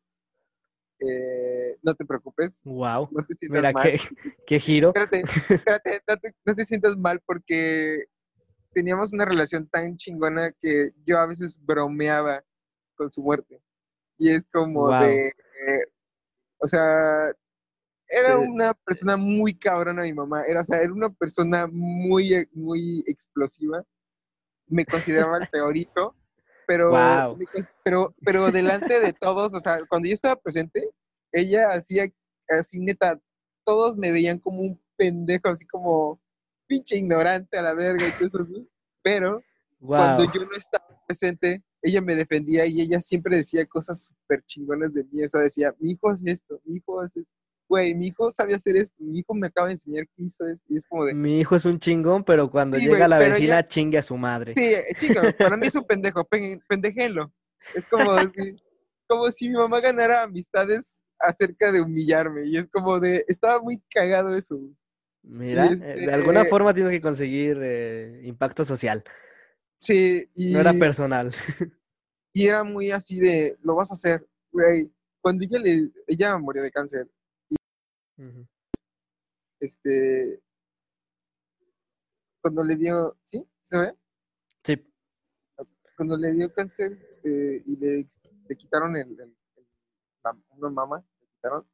[1.00, 2.62] Eh, no te preocupes.
[2.64, 3.10] Wow.
[3.12, 4.00] No te sientas mal.
[4.46, 4.90] Qué, giro.
[4.90, 8.06] Espérate, espérate, no te sientas mal porque
[8.74, 12.44] teníamos una relación tan chingona que yo a veces bromeaba
[12.96, 13.62] con su muerte.
[14.18, 15.34] Y es como de,
[16.60, 17.34] o sea,
[18.12, 23.04] era una persona muy cabrona mi mamá, era, o sea, era una persona muy, muy
[23.08, 23.84] explosiva.
[24.68, 26.16] Me consideraba el peorito,
[26.68, 26.92] pero,
[27.84, 30.90] pero, pero delante de todos, o sea, cuando yo estaba presente,
[31.32, 32.06] ella hacía
[32.50, 33.20] así neta,
[33.66, 36.22] todos me veían como un pendejo, así como,
[36.72, 38.66] pinche ignorante a la verga y todo eso.
[39.04, 39.44] Pero
[39.80, 44.94] cuando yo no estaba presente, ella me defendía y ella siempre decía cosas súper chingonas
[44.94, 45.22] de mí.
[45.22, 47.36] O sea, decía, mi hijo es esto, mi hijo es esto.
[47.72, 50.66] Güey, mi hijo sabía hacer esto, mi hijo me acaba de enseñar que hizo esto.
[50.68, 51.14] Y es como de...
[51.14, 54.56] Mi hijo es un chingón, pero cuando llega la vecina, chingue a su madre.
[54.58, 56.28] Sí, chica, para mí es un pendejo,
[56.68, 57.32] pendejenlo.
[57.74, 58.58] Es como si,
[59.08, 62.44] como si mi mamá ganara amistades acerca de humillarme.
[62.44, 64.60] Y es como de, estaba muy cagado eso.
[65.24, 69.02] Mira, eh, de este alguna forma tienes que conseguir eh, impacto social.
[69.78, 70.52] Sí, y...
[70.52, 71.34] No era personal.
[72.34, 74.92] y era muy así de, lo vas a hacer, güey.
[75.22, 77.08] Cuando ella le, ella murió de cáncer.
[79.60, 80.42] Este,
[82.42, 83.48] cuando le dio, ¿sí?
[83.60, 83.98] ¿Se ve?
[84.64, 84.74] Sí.
[85.96, 88.08] Cuando le dio cáncer eh, y le,
[88.58, 89.36] quitaron el,
[90.58, 91.68] una mamá, le quitaron,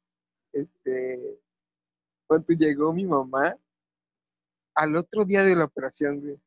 [0.51, 1.39] este,
[2.27, 3.57] cuando llegó mi mamá,
[4.75, 6.39] al otro día de la operación, güey,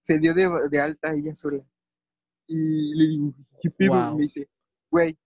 [0.00, 1.64] se dio de, alta ella sola.
[2.46, 4.14] Y le digo, ¿qué pedo?
[4.14, 4.48] Me dice,
[4.90, 5.18] güey,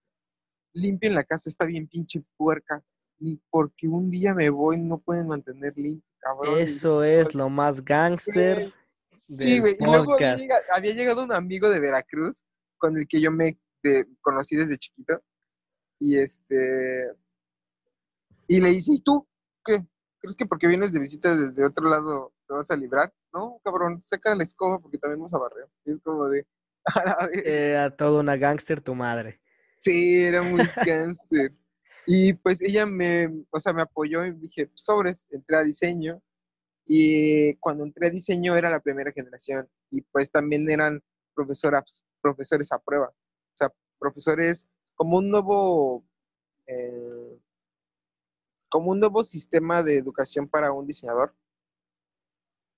[0.73, 2.83] limpien la casa, está bien pinche puerca.
[3.21, 6.61] Ni porque un día me voy no pueden mantener limpio, cabrón.
[6.61, 8.73] Eso es lo más gángster.
[9.15, 9.77] Sí, güey.
[9.79, 12.45] Y luego había, llegado un amigo de Veracruz
[12.77, 13.59] con el que yo me
[14.21, 15.21] conocí desde chiquito.
[15.99, 17.13] Y este.
[18.47, 19.27] Y le dice, ¿y tú?
[19.65, 19.85] ¿Qué?
[20.21, 23.13] ¿Crees que porque vienes de visita desde otro lado te vas a librar?
[23.33, 25.69] No, cabrón, saca la escoba porque también vamos a barrer.
[25.85, 26.47] Y es como de.
[27.45, 29.41] Era todo una gángster tu madre.
[29.79, 31.53] Sí, era muy gángster.
[32.11, 36.23] Y pues ella me, o sea, me apoyó y dije, sobres, entré a diseño.
[36.87, 39.69] Y cuando entré a diseño era la primera generación.
[39.91, 41.03] Y pues también eran
[41.35, 43.09] profesoras, profesores a prueba.
[43.09, 46.03] O sea, profesores como un nuevo.
[46.67, 47.39] Eh,
[48.71, 51.37] como un nuevo sistema de educación para un diseñador.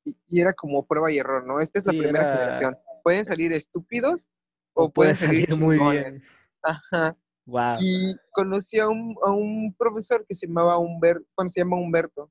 [0.04, 1.60] Y, era como prueba y error, ¿no?
[1.60, 2.76] Esta es la primera generación.
[3.04, 4.28] Pueden salir estúpidos
[4.72, 6.20] o, pueden, salir, muy bien.
[6.62, 7.16] Ajá.
[7.50, 7.78] Wow.
[7.80, 12.30] Y conocí a un, a un profesor que se llamaba Humberto, bueno, se llama Humberto.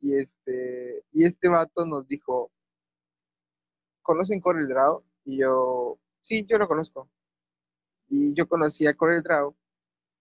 [0.00, 2.50] Y este, y este vato nos dijo,
[4.02, 5.04] ¿conocen Corel Draw?
[5.24, 7.10] Y yo, sí, yo lo conozco.
[8.08, 9.54] Y yo conocí a Corel Draw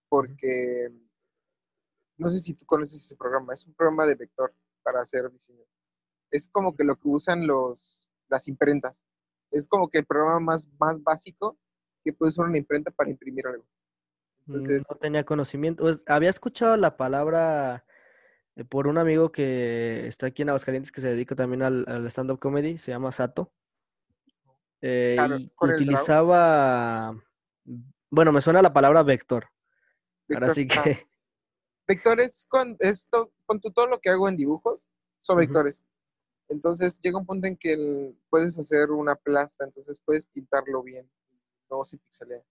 [0.10, 0.90] porque
[2.18, 5.68] no sé si tú conoces ese programa, es un programa de vector para hacer diseños.
[6.32, 9.04] Es como que lo que usan los, las imprentas.
[9.52, 11.58] Es como que el programa más, más básico
[12.04, 13.66] que puede usar una imprenta para imprimir algo.
[14.50, 15.84] Entonces, no tenía conocimiento.
[15.84, 17.86] Pues, había escuchado la palabra
[18.56, 22.40] eh, por un amigo que está aquí en Aguascalientes que se dedica también al, stand-up
[22.40, 23.54] comedy, se llama Sato.
[24.82, 27.14] Eh, y utilizaba,
[28.10, 29.50] bueno, me suena la palabra vector.
[30.34, 31.08] Ahora sí que
[31.88, 34.88] Vectores con esto, con todo lo que hago en dibujos
[35.20, 35.84] son vectores.
[36.48, 41.10] Entonces llega un punto en que puedes hacer una plasta, entonces puedes pintarlo bien,
[41.70, 42.44] no se pixelea.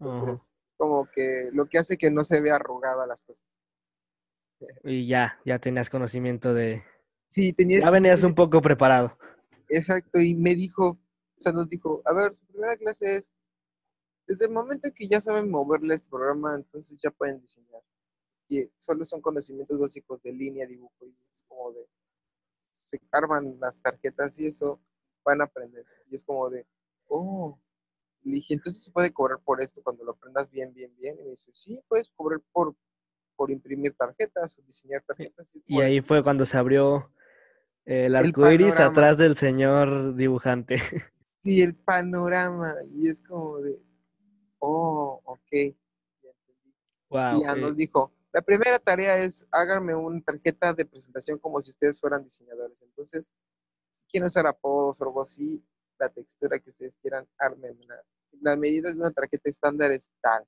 [0.00, 3.46] Entonces, como que lo que hace que no se vea arrugada las cosas.
[4.84, 6.82] Y ya, ya tenías conocimiento de...
[7.26, 7.82] Sí, tenías...
[7.82, 9.18] Ya venías un poco preparado.
[9.68, 10.98] Exacto, y me dijo, o
[11.36, 13.34] sea, nos dijo, a ver, su primera clase es,
[14.26, 17.82] desde el momento que ya saben moverle este programa, entonces ya pueden diseñar
[18.48, 21.86] y solo son conocimientos básicos de línea, dibujo y es como de,
[22.58, 24.80] se arman las tarjetas y eso,
[25.22, 25.84] van a aprender.
[26.08, 26.66] Y es como de,
[27.08, 27.58] oh,
[28.22, 31.16] le dije, entonces se puede cobrar por esto cuando lo aprendas bien, bien, bien.
[31.18, 32.74] Y me dice, sí, puedes cobrar por,
[33.36, 35.62] por imprimir tarjetas o diseñar tarjetas.
[35.66, 37.12] Y, ahí fue cuando se abrió
[37.84, 40.78] el arco iris atrás del señor dibujante.
[41.40, 42.74] Sí, el panorama.
[42.92, 43.80] Y es como de,
[44.58, 45.50] oh, ok.
[45.52, 47.40] Ya entendí.
[47.40, 51.70] y ya nos dijo, la primera tarea es háganme una tarjeta de presentación como si
[51.70, 52.82] ustedes fueran diseñadores.
[52.82, 53.32] Entonces,
[53.92, 55.64] si quieren usar apodos o algo así,
[55.98, 58.02] la textura que ustedes quieran, una.
[58.40, 60.44] Las medidas de una tarjeta estándar es tal.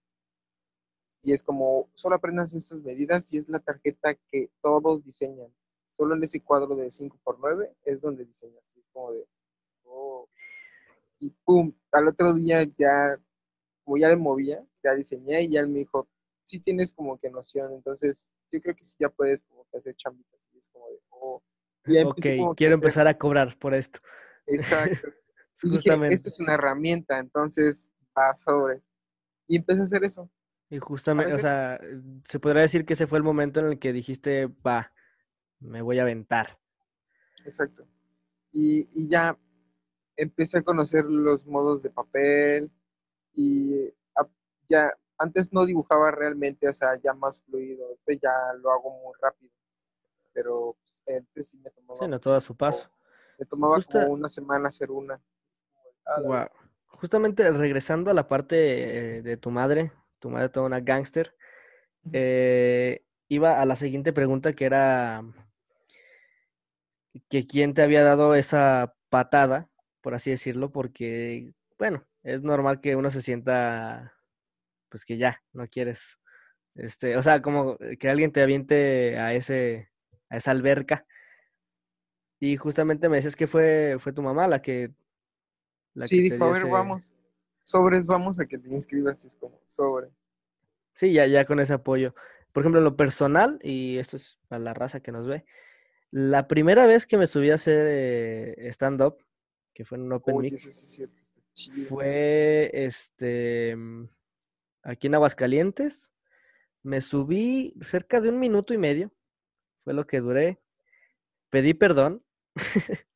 [1.23, 5.53] Y es como, solo aprendas estas medidas y es la tarjeta que todos diseñan.
[5.91, 8.73] Solo en ese cuadro de 5x9 es donde diseñas.
[8.77, 9.27] Y es como de,
[9.85, 10.29] oh.
[11.19, 13.21] Y pum, al otro día ya,
[13.85, 16.09] como ya le movía, ya diseñé y ya él me dijo,
[16.45, 19.95] sí tienes como que noción, entonces yo creo que sí ya puedes como que hacer
[19.95, 21.43] chambitas y es como de, oh,
[22.07, 24.01] ok, quiero empezar a cobrar por esto.
[24.47, 25.09] Exacto.
[25.69, 28.83] dije, esto es una herramienta, entonces va sobre.
[29.47, 30.31] Y empecé a hacer eso.
[30.69, 31.81] Y justamente, o sea,
[32.29, 34.93] se podría decir que ese fue el momento en el que dijiste, va,
[35.59, 36.59] me voy a aventar.
[37.45, 37.87] Exacto.
[38.53, 39.37] Y, y ya
[40.17, 42.71] empecé a conocer los modos de papel
[43.35, 43.93] y
[44.69, 49.13] ya antes no dibujaba realmente, o sea, ya más fluido, ahorita ya lo hago muy
[49.21, 49.53] rápido,
[50.33, 52.01] pero pues, antes sí me tomaba...
[52.01, 52.89] Sí, no, todo a su paso.
[53.39, 55.21] Me tomaba como una semana hacer una.
[56.25, 56.47] Wow.
[56.87, 61.35] Justamente regresando a la parte eh, de tu madre, tu madre toda una gángster,
[62.13, 65.23] eh, iba a la siguiente pregunta que era
[67.29, 69.69] que quién te había dado esa patada,
[70.01, 74.15] por así decirlo, porque, bueno, es normal que uno se sienta
[74.89, 76.19] pues que ya no quieres,
[76.75, 79.91] este, o sea, como que alguien te aviente a ese,
[80.29, 81.07] a esa alberca.
[82.41, 84.91] Y justamente me decías que fue, fue tu mamá la que...
[85.95, 87.11] La sí, dijo, a ver, vamos.
[87.61, 90.31] sobres, vamos a que te inscribas, es como sobres.
[90.95, 92.15] Sí, ya, ya con ese apoyo.
[92.53, 95.45] Por ejemplo, en lo personal, y esto es para la raza que nos ve,
[96.11, 99.19] la primera vez que me subí a hacer eh, stand-up,
[99.73, 100.59] que fue en un Open Mic,
[101.89, 103.77] fue este
[104.83, 106.13] aquí en Aguascalientes.
[106.83, 109.13] Me subí cerca de un minuto y medio,
[109.85, 110.61] fue lo que duré.
[111.51, 112.25] Pedí perdón,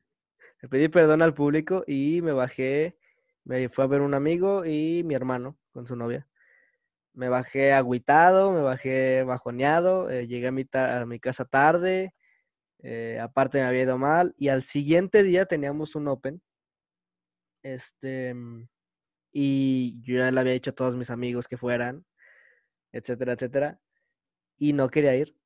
[0.65, 2.97] le pedí perdón al público y me bajé,
[3.45, 6.27] me fue a ver un amigo y mi hermano con su novia.
[7.13, 12.15] Me bajé agüitado, me bajé bajoneado, eh, llegué a mi, a mi casa tarde,
[12.83, 14.35] eh, aparte me había ido mal.
[14.39, 16.41] Y al siguiente día teníamos un Open.
[17.63, 18.33] Este.
[18.33, 18.67] Mm,
[19.33, 22.07] y yo ya le había dicho a todos mis amigos que fueran,
[22.93, 23.81] etcétera, etcétera.
[24.59, 25.37] Y no quería ir.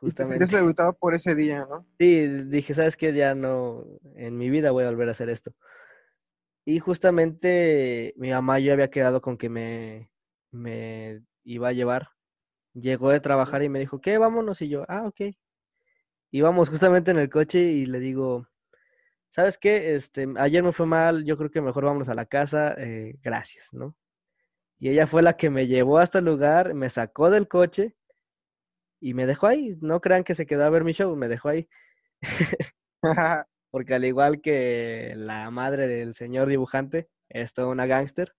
[0.00, 0.44] Justamente.
[0.44, 1.86] Y te por ese día, ¿no?
[1.98, 3.12] Sí, dije, ¿sabes qué?
[3.12, 3.84] Ya no,
[4.14, 5.52] en mi vida voy a volver a hacer esto.
[6.64, 10.10] Y justamente mi mamá yo había quedado con que me,
[10.50, 12.10] me iba a llevar.
[12.74, 14.18] Llegó de trabajar y me dijo, ¿qué?
[14.18, 14.62] Vámonos.
[14.62, 15.34] Y yo, ah, ok
[16.30, 18.48] íbamos justamente en el coche y le digo,
[19.30, 19.94] ¿sabes qué?
[19.94, 23.68] Este, ayer me fue mal, yo creo que mejor vamos a la casa, eh, gracias,
[23.72, 23.96] ¿no?
[24.78, 27.96] Y ella fue la que me llevó hasta el lugar, me sacó del coche
[29.00, 29.76] y me dejó ahí.
[29.80, 31.68] No crean que se quedó a ver mi show, me dejó ahí.
[33.70, 38.34] Porque al igual que la madre del señor dibujante, es toda una gángster.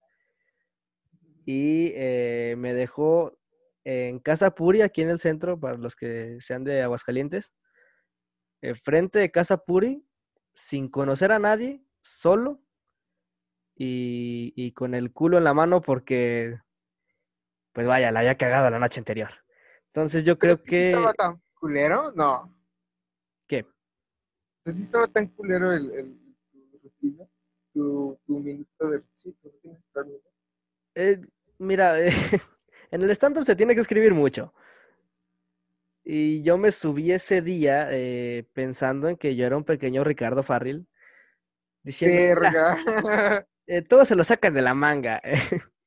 [1.46, 3.38] Y eh, me dejó
[3.84, 7.54] en Casa Puri, aquí en el centro, para los que sean de Aguascalientes
[8.84, 10.06] frente de Casa Puri,
[10.54, 12.62] sin conocer a nadie, solo
[13.76, 16.60] y, con el culo en la mano porque,
[17.72, 19.30] pues vaya, la había cagado la noche anterior.
[19.94, 20.88] Entonces yo creo que...
[20.88, 22.12] estaba tan culero?
[22.14, 22.56] No.
[23.48, 23.66] ¿Qué?
[24.64, 26.20] Estaba tan culero el, el
[27.74, 29.04] tu, tu, minuto de...
[29.14, 29.80] Sí, tu rutina,
[30.96, 31.22] eh,
[31.58, 31.98] mira,
[32.92, 34.54] en el stand-up se tiene que escribir mucho.
[36.04, 40.44] Y yo me subí ese día eh, pensando en que yo era un pequeño Ricardo
[40.44, 40.88] Farril.
[41.84, 42.78] Diciendo, verga.
[43.72, 45.22] Eh, todo se lo sacan de la manga.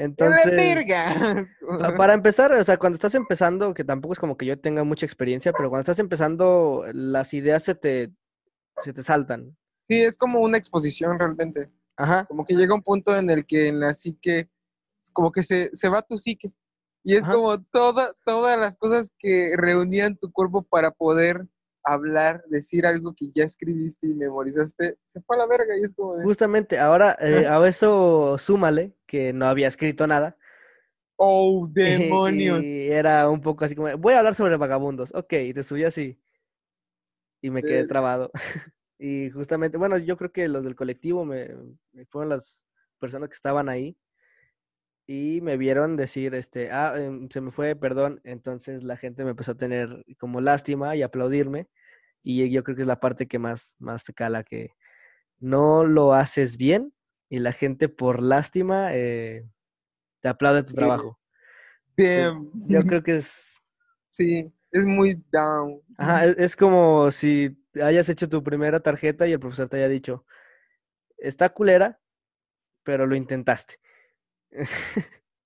[0.00, 0.46] Entonces,
[1.98, 5.04] para empezar, o sea, cuando estás empezando, que tampoco es como que yo tenga mucha
[5.04, 8.10] experiencia, pero cuando estás empezando, las ideas se te,
[8.82, 9.54] se te saltan.
[9.90, 11.70] Sí, es como una exposición realmente.
[11.98, 12.24] Ajá.
[12.24, 14.48] Como que llega un punto en el que en la psique,
[15.12, 16.50] como que se, se va tu psique.
[17.04, 21.46] Y es como toda, todas las cosas que reunían tu cuerpo para poder
[21.84, 25.92] hablar, decir algo que ya escribiste y memorizaste, se fue a la verga y es
[25.92, 30.36] como Justamente, ahora eh, a eso súmale que no había escrito nada.
[31.16, 32.64] ¡Oh, demonios!
[32.64, 35.12] Y era un poco así como, voy a hablar sobre vagabundos.
[35.14, 36.20] Ok, y te subí así.
[37.42, 38.30] Y me quedé trabado.
[38.98, 41.48] y justamente, bueno, yo creo que los del colectivo me
[42.10, 42.66] fueron las
[42.98, 43.96] personas que estaban ahí
[45.12, 48.20] y me vieron decir, este, ah, em, se me fue, perdón.
[48.22, 51.68] Entonces la gente me empezó a tener como lástima y aplaudirme.
[52.22, 54.70] Y yo creo que es la parte que más, más te cala, que
[55.40, 56.94] no lo haces bien
[57.28, 59.48] y la gente por lástima eh,
[60.20, 61.18] te aplaude tu trabajo.
[61.96, 63.60] yo creo que es...
[64.10, 65.82] Sí, es muy down.
[65.98, 69.88] Ajá, es, es como si hayas hecho tu primera tarjeta y el profesor te haya
[69.88, 70.24] dicho,
[71.18, 72.00] está culera,
[72.84, 73.80] pero lo intentaste.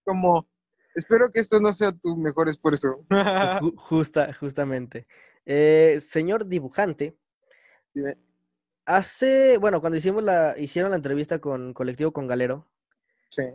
[0.05, 0.47] Como,
[0.95, 3.05] espero que esto no sea tu mejor esfuerzo.
[3.77, 5.07] Justa, justamente.
[5.47, 7.17] Eh, señor dibujante,
[8.85, 12.67] hace, bueno, cuando hicimos la, hicieron la entrevista con Colectivo con Galero,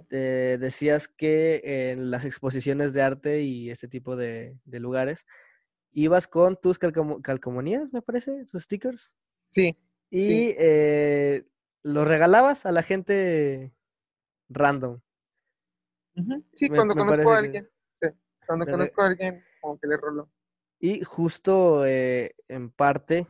[0.10, 5.26] eh, decías que en las exposiciones de arte y este tipo de, lugares,
[5.92, 9.14] ibas con tus calcomanías, me parece, tus stickers.
[9.26, 9.78] Sí.
[10.10, 11.46] Y eh,
[11.84, 13.74] los regalabas a la gente
[14.50, 15.00] random.
[16.54, 17.70] Sí, cuando conozco a alguien.
[18.46, 20.30] cuando conozco a alguien, como que le rolo.
[20.80, 23.28] Y justo eh, en parte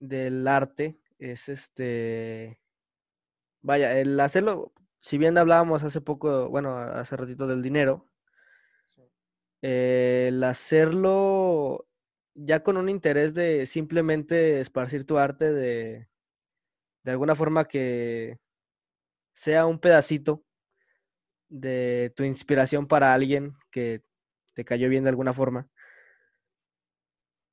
[0.00, 2.60] del arte es este.
[3.62, 4.72] Vaya, el hacerlo.
[5.00, 8.06] Si bien hablábamos hace poco, bueno, hace ratito del dinero,
[9.62, 11.88] eh, el hacerlo
[12.34, 16.08] ya con un interés de simplemente esparcir tu arte de,
[17.04, 18.38] de alguna forma que
[19.34, 20.44] sea un pedacito
[21.48, 24.02] de tu inspiración para alguien que
[24.54, 25.68] te cayó bien de alguna forma.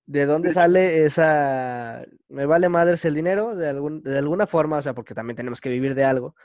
[0.08, 2.06] ¿De dónde sale esa...
[2.28, 5.62] Me vale madres el dinero de, algún, de alguna forma, o sea, porque también tenemos
[5.62, 6.36] que vivir de algo.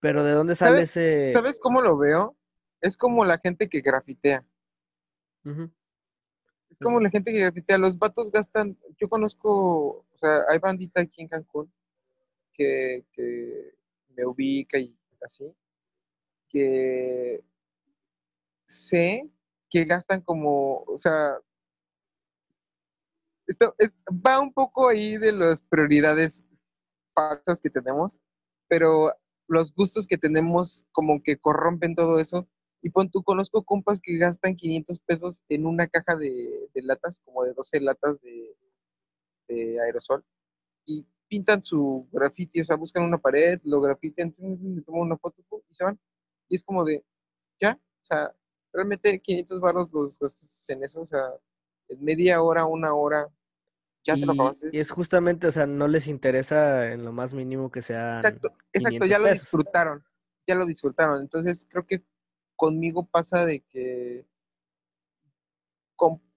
[0.00, 1.32] Pero ¿de dónde sale ese...
[1.32, 2.36] ¿Sabes cómo lo veo?
[2.80, 4.44] Es como la gente que grafitea.
[6.68, 7.78] Es como la gente que grafitea.
[7.78, 8.78] Los vatos gastan...
[8.98, 11.72] Yo conozco, o sea, hay bandita aquí en Cancún
[12.52, 13.74] que, que
[14.16, 15.44] me ubica y así,
[16.48, 17.44] que
[18.64, 19.28] sé
[19.70, 21.38] que gastan como, o sea,
[23.46, 23.74] esto
[24.10, 26.44] va un poco ahí de las prioridades
[27.14, 28.20] falsas que tenemos,
[28.68, 29.12] pero
[29.48, 32.46] los gustos que tenemos como que corrompen todo eso.
[32.80, 37.42] Y pon tú, conozco compas que gastan 500 pesos en una caja de, latas, como
[37.42, 38.54] de 12 latas de,
[39.48, 40.24] de, aerosol,
[40.84, 45.42] y pintan su graffiti, o sea, buscan una pared, lo grafitean, le toman una foto
[45.68, 45.98] y se van.
[46.48, 47.04] Y es como de,
[47.60, 48.34] ya, o sea,
[48.72, 51.24] realmente 500 barros los gastas en eso, o sea,
[51.88, 53.28] en media hora, una hora,
[54.04, 57.70] ya te lo Y es justamente, o sea, no les interesa en lo más mínimo
[57.70, 58.16] que sea.
[58.16, 60.04] Exacto, exacto, ya lo disfrutaron,
[60.46, 61.20] ya lo disfrutaron.
[61.20, 62.02] Entonces creo que
[62.56, 64.26] conmigo pasa de que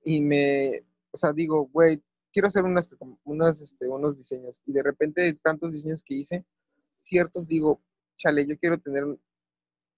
[0.03, 2.01] y me, o sea, digo, güey,
[2.31, 2.89] quiero hacer unas,
[3.23, 6.45] unas, este, unos diseños y de repente de tantos diseños que hice,
[6.91, 7.81] ciertos digo,
[8.17, 9.05] chale, yo quiero tener,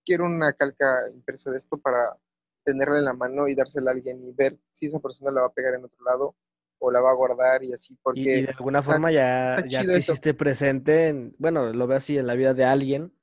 [0.05, 2.17] quiero una calca impresa de esto para
[2.63, 5.47] tenerla en la mano y dársela a alguien y ver si esa persona la va
[5.47, 6.35] a pegar en otro lado
[6.79, 8.19] o la va a guardar y así, porque...
[8.19, 12.27] Y, de alguna forma ya, ya te hiciste presente, en, bueno, lo veo así en
[12.27, 13.13] la vida de alguien.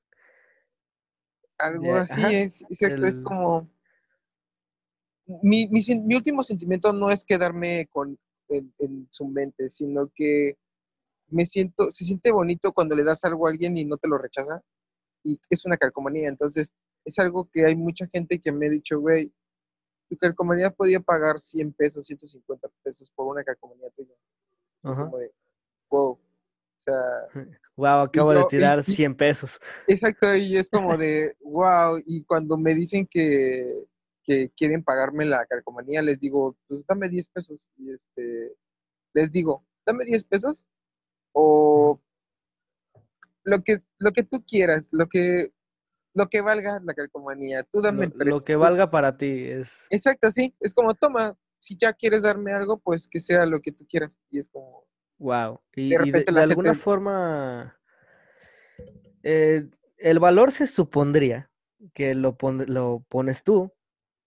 [1.58, 3.70] Algo así es, exacto, es como...
[5.42, 8.18] Mi, mi, último sentimiento no es quedarme con
[8.48, 10.56] en, en, su mente, sino que
[11.28, 14.18] me siento, se siente bonito cuando le das algo a alguien y no te lo
[14.18, 14.60] rechaza,
[15.22, 16.72] y es una calcomanía, entonces
[17.04, 19.32] es algo que hay mucha gente que me ha dicho, güey,
[20.08, 24.14] tu calcomanía podía pagar 100 pesos, 150 pesos por una calcomanía tuya.
[24.84, 25.32] Es como de,
[25.88, 26.12] wow.
[26.12, 26.20] O
[26.76, 26.94] sea.
[27.76, 29.58] Wow, acabo de tirar 100 pesos.
[29.86, 31.98] Exacto, y es como de, wow.
[32.04, 33.86] Y cuando me dicen que,
[34.22, 37.70] que quieren pagarme la calcomanía, les digo, pues dame 10 pesos.
[37.78, 38.54] Y este,
[39.14, 40.68] les digo, dame 10 pesos
[41.32, 41.98] o
[43.44, 45.52] lo que, lo que tú quieras, lo que
[46.14, 47.64] lo que valga la calcomanía.
[47.64, 48.38] Tú dame el precio.
[48.38, 49.72] Lo que valga para ti es.
[49.90, 50.54] Exacto, sí.
[50.60, 54.18] Es como, toma, si ya quieres darme algo, pues que sea lo que tú quieras.
[54.30, 54.86] Y es como.
[55.18, 55.60] Wow.
[55.76, 57.78] Y de, alguna forma.
[59.22, 59.68] Eh,
[59.98, 61.50] el valor se supondría
[61.94, 62.36] que lo,
[62.66, 63.72] lo pones tú,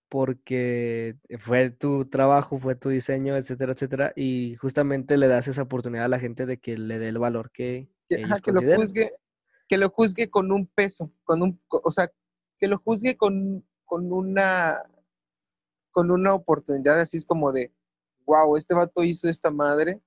[0.07, 6.05] porque fue tu trabajo, fue tu diseño, etcétera, etcétera, y justamente le das esa oportunidad
[6.05, 9.13] a la gente de que le dé el valor que, que, ellos que lo juzgue,
[9.67, 12.11] que lo juzgue con un peso, con un, o sea,
[12.59, 14.81] que lo juzgue con, con una
[15.91, 17.71] con una oportunidad así es como de,
[18.25, 20.01] wow, este vato hizo esta madre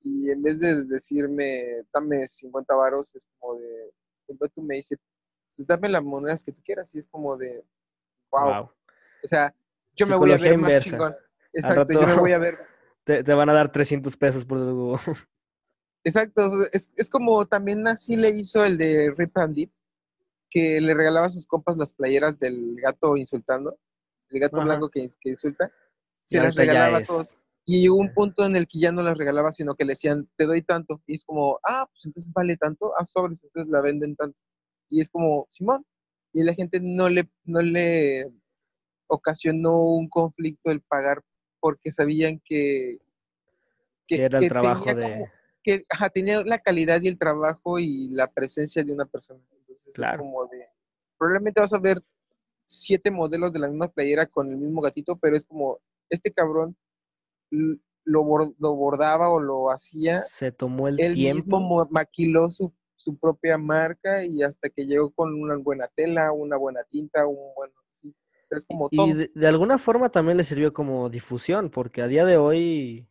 [0.00, 3.92] y en vez de decirme, dame 50 varos, es como de,
[4.28, 4.96] el vato me dice,
[5.56, 7.64] pues dame las monedas que tú quieras y es como de,
[8.30, 8.64] wow.
[9.22, 9.54] O sea,
[9.94, 11.14] yo me voy a ver más chingón.
[11.52, 12.58] Exacto, yo me voy a ver.
[13.04, 14.96] Te, te, van a dar 300 pesos por tu...
[16.04, 19.70] Exacto, es, es, como también así le hizo el de Rip and Deep,
[20.50, 23.78] que le regalaba a sus compas las playeras del gato insultando,
[24.28, 25.72] el gato blanco que, que, insulta,
[26.14, 27.36] se las regalaba a todos.
[27.66, 30.28] Y llegó un punto en el que ya no las regalaba, sino que le decían,
[30.36, 31.02] te doy tanto.
[31.06, 34.38] Y es como, ah, pues entonces vale tanto, ah, sobres, entonces la venden tanto.
[34.90, 35.86] Y es como, Simón.
[36.34, 38.30] Y la gente no le, no le
[39.06, 41.22] ocasionó un conflicto el pagar
[41.60, 42.98] porque sabían que,
[44.06, 45.26] que, era el trabajo de
[45.64, 49.40] que tenía la calidad y el trabajo y la presencia de una persona.
[49.60, 50.66] Entonces es como de,
[51.18, 52.00] probablemente vas a ver
[52.66, 56.76] siete modelos de la misma playera con el mismo gatito, pero es como, este cabrón
[57.50, 58.24] lo,
[58.76, 60.20] bordaba o lo hacía.
[60.20, 61.58] Se tomó el él tiempo.
[61.58, 66.56] mismo maquiló su, su, propia marca y hasta que llegó con una buena tela, una
[66.56, 67.70] buena tinta, un buen...
[68.50, 72.36] es como y de, alguna forma también le sirvió como difusión, porque a día de
[72.36, 73.08] hoy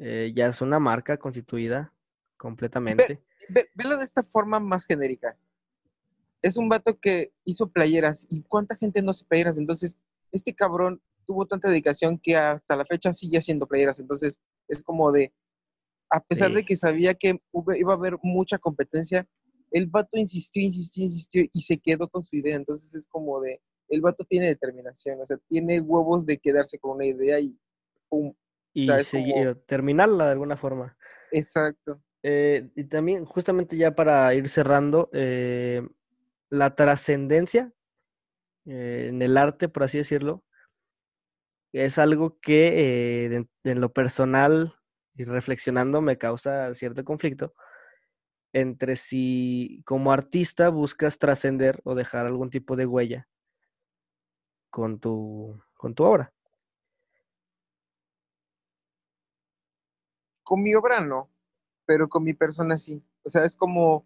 [0.00, 1.92] eh, ya es una marca constituida
[2.38, 3.22] completamente.
[3.74, 5.36] velo de esta forma más genérica.
[6.40, 9.58] Es un vato que hizo playeras y cuánta gente no hace playeras.
[9.58, 9.98] Entonces,
[10.32, 14.00] este cabrón tuvo tanta dedicación que hasta la fecha sigue haciendo playeras.
[14.00, 15.34] Entonces, es como de,
[16.08, 17.38] a pesar de que sabía que
[17.76, 19.28] iba a haber mucha competencia,
[19.70, 22.56] el vato insistió, insistió, insistió y se quedó con su idea.
[22.56, 26.92] Entonces, es como de, el vato tiene determinación, o sea, tiene huevos de quedarse con
[26.96, 27.58] una idea y
[28.08, 28.32] pum,
[28.72, 28.88] y
[29.66, 30.96] terminarla de alguna forma.
[31.30, 32.00] Exacto.
[32.22, 35.86] Eh, y también, justamente ya para ir cerrando, eh,
[36.50, 37.72] la trascendencia
[38.66, 40.44] eh, en el arte, por así decirlo,
[41.72, 44.74] es algo que en, lo personal
[45.14, 47.54] y reflexionando me causa cierto conflicto
[48.52, 53.28] entre si como artista buscas trascender o dejar algún tipo de huella
[54.70, 56.32] con tu, con tu obra.
[60.50, 61.30] Con mi obra no,
[61.86, 63.00] pero con mi persona sí.
[63.22, 64.04] O sea, es como,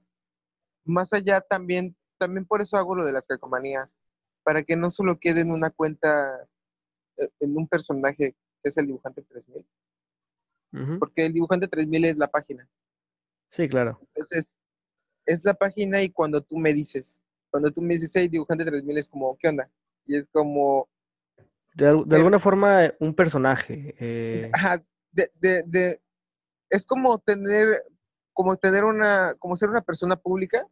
[0.85, 3.97] más allá también, también por eso hago lo de las calcomanías,
[4.43, 6.47] para que no solo quede en una cuenta,
[7.17, 9.67] eh, en un personaje que es el dibujante 3000,
[10.99, 12.69] porque el dibujante 3000 es la página.
[13.49, 13.99] Sí, claro.
[14.03, 14.59] Entonces,
[15.25, 18.99] es la página y cuando tú me dices, cuando tú me dices, hey, dibujante 3000
[18.99, 19.71] es como, ¿qué onda?
[20.05, 20.91] Y es como...
[21.75, 23.95] De, alguna forma, un personaje.
[23.99, 24.51] Eh...
[24.53, 26.03] Ajá, de, de,
[26.71, 27.83] es como tener,
[28.33, 30.67] como tener una, como ser una persona pública,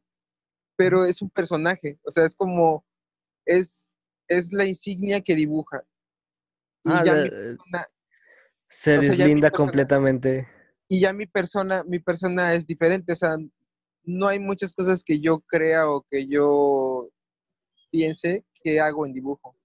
[0.77, 2.85] pero es un personaje, o sea, es como,
[3.47, 3.97] es,
[4.29, 5.83] es la insignia que dibuja.
[6.85, 7.87] Y ah, ya mi persona,
[8.69, 10.49] se deslinda completamente.
[10.89, 13.37] Y ya mi persona, mi persona es diferente, o sea,
[14.05, 17.09] no hay muchas cosas que yo crea o que yo
[17.91, 19.57] piense que hago en dibujo.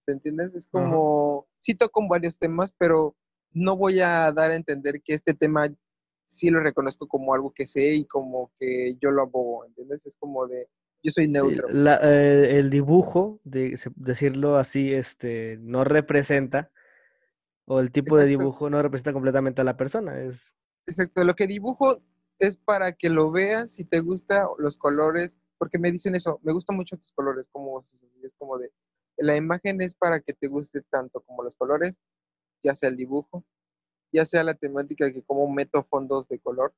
[0.00, 0.54] ¿Se entiendes?
[0.54, 3.14] Es como, sí toco varios temas, pero
[3.52, 5.68] no voy a dar a entender que este tema
[6.24, 10.06] sí lo reconozco como algo que sé y como que yo lo abogo, ¿entiendes?
[10.06, 10.68] Es como de,
[11.02, 11.68] yo soy neutro.
[11.68, 16.70] Eh, el dibujo, de, decirlo así, este, no representa,
[17.66, 20.20] o el tipo de dibujo no representa completamente a la persona.
[20.20, 20.54] Es...
[20.86, 22.02] Exacto, lo que dibujo
[22.38, 26.52] es para que lo veas si te gustan los colores, porque me dicen eso, me
[26.52, 28.72] gustan mucho tus colores, como es como de,
[29.18, 32.00] la imagen es para que te guste tanto como los colores,
[32.62, 33.44] ya sea el dibujo,
[34.12, 36.74] ya sea la temática que como meto fondos de color,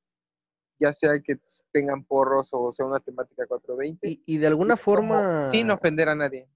[0.79, 1.37] ya sea que
[1.71, 4.23] tengan porros o sea una temática 420.
[4.27, 5.41] Y, de alguna forma...
[5.41, 6.49] Sin ofender a nadie.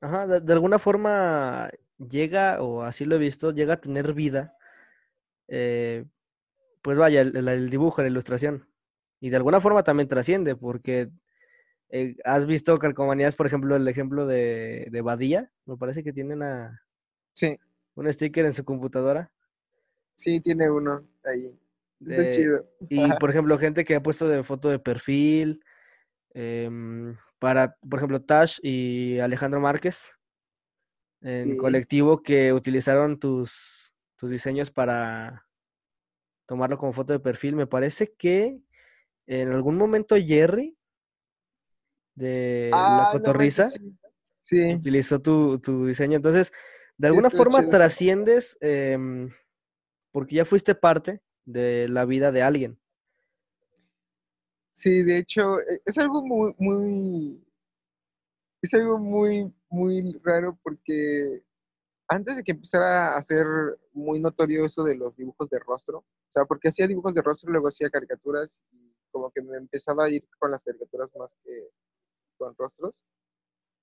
[0.00, 4.56] Ajá, de, alguna forma llega, o así lo he visto, llega a tener vida.
[5.46, 6.04] Eh,
[6.82, 8.68] pues vaya, el, dibujo, la ilustración.
[9.20, 11.10] Y de alguna forma también trasciende, porque
[11.90, 16.34] eh, has visto calcomanías, por ejemplo, el ejemplo de, de Badía, me parece que tiene
[16.34, 16.82] una,
[17.32, 17.58] sí.
[17.98, 19.30] Un sticker en su computadora.
[20.14, 21.58] Sí, tiene uno ahí.
[22.00, 22.70] Está chido.
[22.88, 25.64] Y por ejemplo, gente que ha puesto de foto de perfil,
[26.32, 30.16] em, para, por ejemplo, Tash y Alejandro Márquez,
[31.20, 35.46] en colectivo, que utilizaron tus, tus diseños para
[36.46, 37.56] tomarlo como foto de perfil.
[37.56, 38.60] Me parece que
[39.26, 40.76] en algún momento Jerry
[42.14, 43.68] de la ah, cotorriza
[44.74, 46.16] utilizó tu, diseño.
[46.16, 46.52] Entonces,
[46.98, 49.30] de alguna forma trasciendes em,
[50.12, 52.80] porque ya fuiste parte de la vida de alguien.
[54.72, 57.44] Sí, de hecho, e, es algo muy, muy,
[58.62, 61.42] es algo muy, muy raro porque
[62.08, 63.46] antes de que empezara a ser
[63.92, 67.52] muy notorio eso de los dibujos de rostro, o sea, porque hacía dibujos de rostro,
[67.52, 71.70] luego hacía caricaturas y como que me empezaba a ir con las caricaturas más que
[72.36, 73.02] con rostros.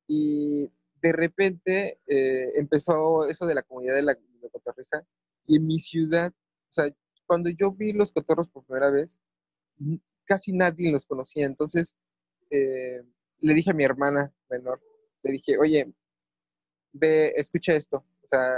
[0.07, 0.72] Y
[1.06, 5.06] de repente eh, empezó eso de la comunidad de la, de Cotorreza
[5.45, 6.89] y en mi ciudad, o sea,
[7.28, 9.22] cuando yo vi los cotorros por primera vez,
[10.26, 11.45] casi nadie los conocía.
[11.45, 11.93] Entonces
[12.49, 13.03] eh,
[13.39, 14.82] le dije a mi hermana menor,
[15.22, 15.93] le dije, oye,
[16.93, 18.03] ve, escucha esto.
[18.24, 18.58] O sea,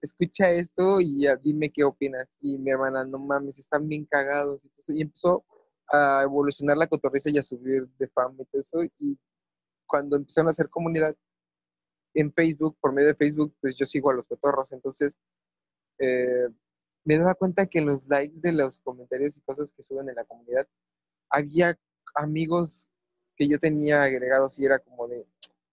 [0.00, 2.38] escucha esto y ya dime qué opinas.
[2.40, 4.62] Y mi hermana, no mames, están bien cagados.
[4.88, 5.44] Y, empezó
[5.92, 8.78] a evolucionar la cotorriza y a subir de fama y todo eso.
[8.98, 9.18] Y
[9.86, 11.14] cuando empezaron a hacer comunidad
[12.14, 14.72] en Facebook, por medio de Facebook, pues yo sigo a los cotorros.
[14.72, 15.20] Entonces,
[15.98, 16.48] eh,
[17.04, 20.14] me daba cuenta que en los likes de los comentarios y cosas que suben en
[20.14, 20.66] la comunidad,
[21.28, 21.78] había
[22.14, 22.90] amigos
[23.36, 25.26] que yo tenía agregados y era como de,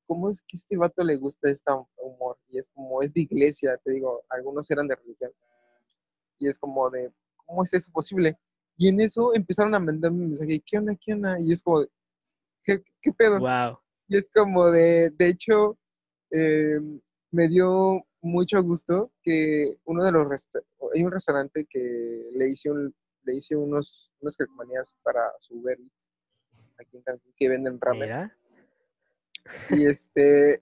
[0.07, 2.37] ¿cómo es que a este vato le gusta este humor?
[2.49, 5.31] Y es como, es de iglesia, te digo, algunos eran de religión.
[6.39, 7.11] Y es como de,
[7.45, 8.37] ¿cómo es eso posible?
[8.77, 11.37] Y en eso empezaron a mandarme mensaje, ¿qué onda, qué onda?
[11.39, 11.85] Y es como,
[12.63, 13.39] ¿qué, qué pedo?
[13.39, 13.79] Wow.
[14.07, 15.77] Y es como de, de hecho,
[16.31, 16.79] eh,
[17.31, 20.47] me dio mucho gusto que uno de los
[20.93, 25.77] hay un restaurante que le hice un, le hice unos unas calcomanías para su Uber
[26.77, 28.31] aquí en Cancún que venden ramen.
[29.69, 30.61] Y este,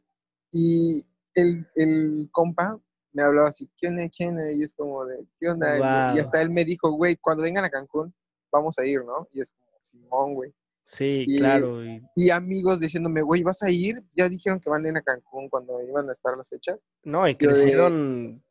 [0.51, 2.79] y el, el compa
[3.11, 4.11] me hablaba así, ¿quién es?
[4.15, 4.53] ¿Quién es?
[4.53, 6.15] Y es como de, ¿qué onda?
[6.15, 8.13] Y hasta él me dijo, güey, cuando vengan a Cancún,
[8.51, 9.27] vamos a ir, ¿no?
[9.33, 10.53] Y es como, Simón, güey.
[10.91, 11.83] Sí, claro.
[12.15, 12.31] Y...
[12.31, 14.03] amigos diciéndome, güey, ¿vas a ir?
[14.15, 16.83] Ya dijeron que van a ir a Cancún cuando iban a estar las fechas.
[17.03, 18.43] No, y crecieron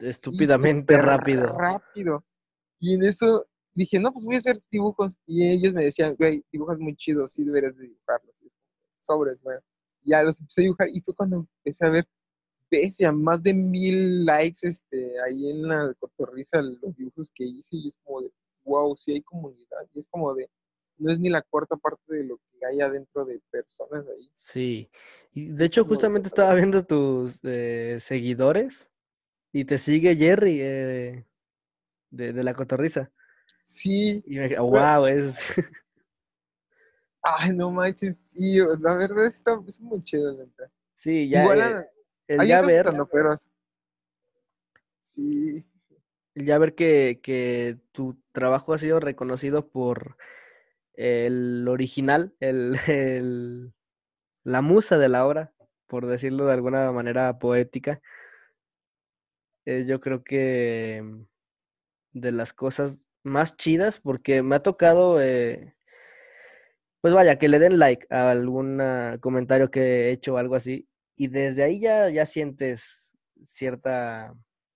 [0.00, 1.56] estúpidamente rápido.
[1.56, 2.24] Rápido.
[2.80, 5.16] Y en eso dije, no, pues voy a hacer dibujos.
[5.26, 8.42] Y ellos me decían, güey, dibujas muy chidos, sí deberías de dibujarlos.
[8.42, 8.48] Y
[9.02, 9.58] sobres, güey.
[10.02, 12.08] Ya los empecé a dibujar y fue cuando empecé a ver,
[12.68, 17.76] pese a más de mil likes este, ahí en la cotorriza, los dibujos que hice
[17.76, 18.32] y es como de,
[18.64, 19.86] wow, sí hay comunidad.
[19.94, 20.50] Y es como de,
[20.98, 24.30] no es ni la cuarta parte de lo que hay adentro de personas ahí.
[24.34, 24.90] Sí,
[25.32, 28.90] y de hecho justamente estaba viendo tus eh, seguidores
[29.52, 31.26] y te sigue Jerry eh,
[32.10, 33.10] de, la cotorriza.
[33.62, 34.22] Sí.
[34.26, 35.36] Y me wow, es...
[37.22, 40.70] Ay, no manches, sí, la verdad está es muy chido, neta.
[40.94, 41.42] Sí, ya.
[41.42, 41.90] Igual, eh,
[42.28, 42.86] el ya ver.
[45.00, 45.66] Sí.
[46.34, 50.16] El ya ver que, que tu trabajo ha sido reconocido por
[50.96, 53.72] el original, el, el,
[54.44, 55.52] la musa de la obra,
[55.86, 58.00] por decirlo de alguna manera poética.
[59.64, 61.04] Eh, yo creo que
[62.12, 65.74] de las cosas más chidas, porque me ha tocado, eh,
[67.00, 68.80] pues vaya, que le den like a algún
[69.20, 74.34] comentario que he hecho o algo así, y desde ahí ya, ya sientes cierta...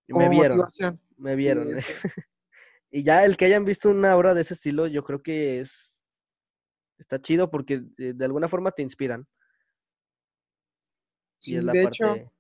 [0.09, 0.63] me vieron,
[1.17, 1.67] me vieron.
[2.91, 5.90] y ya el que hayan visto una obra de ese estilo, yo creo que es...
[7.01, 9.27] Está chido porque eh, de alguna forma te inspiran.
[11.39, 12.31] Sí, de hecho,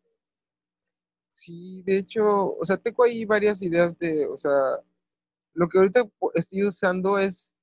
[1.30, 4.52] sí, de hecho, o sea, tengo ahí varias ideas de, o sea,
[5.54, 7.54] lo que ahorita estoy usando es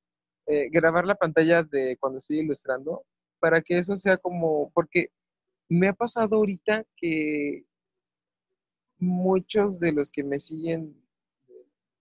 [0.47, 3.05] eh, grabar la pantalla de cuando estoy ilustrando
[3.39, 5.11] para que eso sea como, porque
[5.69, 7.63] me ha pasado ahorita que
[8.97, 10.99] muchos de los que me siguen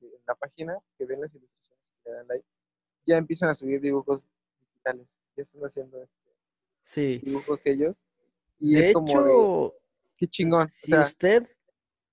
[0.01, 2.47] en la página, que ven las ilustraciones que dan like,
[3.05, 4.27] ya empiezan a subir dibujos
[4.87, 8.07] digitales, ya están haciendo este, dibujos ellos.
[8.59, 9.75] Y es como
[10.17, 10.69] qué chingón.
[10.83, 11.49] Si usted,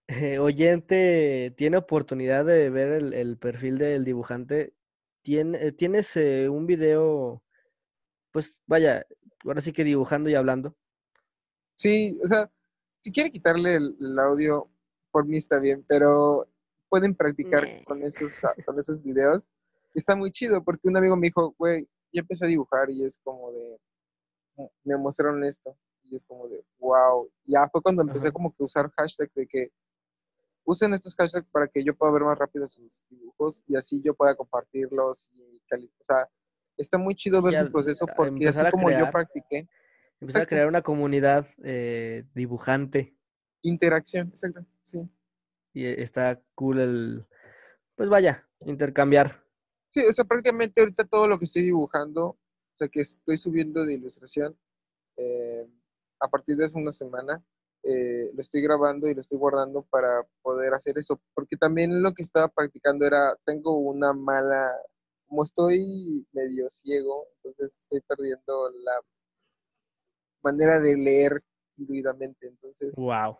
[0.07, 4.74] eh, oyente, tiene oportunidad de ver el, perfil del dibujante,
[5.21, 7.41] tiene, eh, tienes eh, un video,
[8.32, 9.05] pues vaya,
[9.45, 10.76] ahora sí que dibujando y hablando.
[11.76, 12.51] Sí, o sea,
[12.99, 14.69] si quiere quitarle el, audio,
[15.11, 16.47] por mí está bien, pero
[16.89, 18.32] pueden practicar con esos,
[18.65, 19.49] con esos videos.
[19.93, 23.20] Está muy chido porque un amigo me dijo, güey, ya empecé a dibujar y es
[23.24, 23.80] como de,
[24.84, 27.30] me mostraron esto y es como de, wow.
[27.45, 29.72] Ya fue cuando empecé como que usar hashtag de que
[30.66, 34.14] usen estos hashtags para que yo pueda ver más rápido sus dibujos y así yo
[34.14, 35.61] pueda compartirlos y
[35.99, 36.30] o sea,
[36.78, 39.68] está muy chido ver su proceso porque así como yo practiqué.
[40.20, 43.18] Empezar a crear una comunidad eh, dibujante.
[43.61, 45.09] Interacción, exacto, sí.
[45.74, 47.28] Y está cool el,
[47.95, 49.43] pues vaya, intercambiar.
[49.94, 53.86] Sí, o sea, prácticamente ahorita todo lo que estoy dibujando, o sea, que estoy subiendo
[53.86, 54.58] de ilustración,
[55.18, 55.68] eh,
[56.20, 57.44] a partir de hace una semana,
[57.84, 62.14] eh, lo estoy grabando y lo estoy guardando para poder hacer eso, porque también lo
[62.14, 64.74] que estaba practicando era, tengo una mala,
[65.28, 69.02] como estoy medio ciego, entonces estoy perdiendo la
[70.41, 71.44] manera de leer
[71.76, 73.38] fluidamente, entonces wow.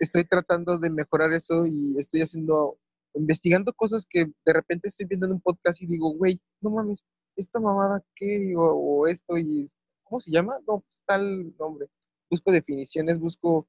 [0.00, 2.76] estoy tratando de mejorar eso y estoy haciendo,
[3.14, 7.04] investigando cosas que de repente estoy viendo en un podcast y digo, güey, no mames,
[7.36, 8.54] esta mamada, ¿qué?
[8.56, 9.68] O, o esto, y
[10.02, 10.58] ¿cómo se llama?
[10.66, 11.88] No, pues tal nombre
[12.34, 13.68] busco definiciones, busco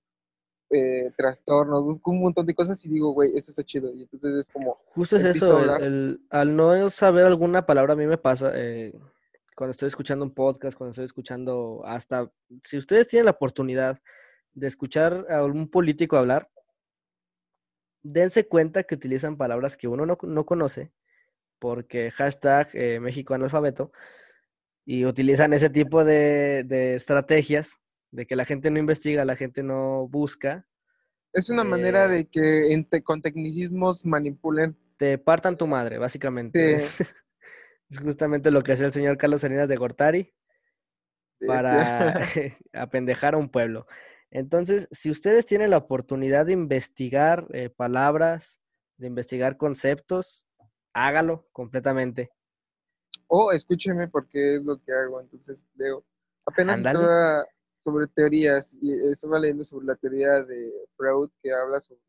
[0.72, 3.94] eh, trastornos, busco un montón de cosas y digo, güey, esto está chido.
[3.94, 4.78] Y entonces es como...
[4.94, 5.60] Justo es eso,
[6.30, 8.94] al no saber alguna palabra a mí me pasa, eh,
[9.56, 12.32] cuando estoy escuchando un podcast, cuando estoy escuchando hasta,
[12.64, 14.00] si ustedes tienen la oportunidad
[14.54, 16.50] de escuchar a un político hablar,
[18.06, 20.92] dense cuenta que utilizan palabras que uno no, conoce,
[21.60, 23.92] porque hashtag eh, México analfabeto,
[24.86, 27.80] y utilizan ese tipo de, de estrategias
[28.12, 30.68] de que la gente no investiga, la gente no busca.
[31.34, 34.78] Es una manera eh, de que con tecnicismos manipulen.
[34.98, 36.78] Te partan tu madre, básicamente.
[37.88, 40.34] Es, justamente lo que hace el señor Carlos Salinas de Gortari
[41.46, 42.20] para
[42.74, 43.86] apendejar a un pueblo.
[44.32, 48.60] Entonces, si ustedes tienen la oportunidad de investigar eh, palabras,
[48.98, 50.46] de investigar conceptos,
[50.94, 52.32] hágalo completamente.
[53.28, 55.22] O escúcheme porque es lo que hago.
[55.22, 56.06] Entonces, leo.
[56.46, 57.46] Apenas estaba
[57.76, 62.02] sobre teorías y estaba leyendo sobre la teoría de Freud que habla sobre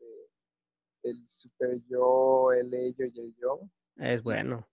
[1.02, 3.60] el super yo, el ello y el yo.
[3.96, 4.66] Es bueno.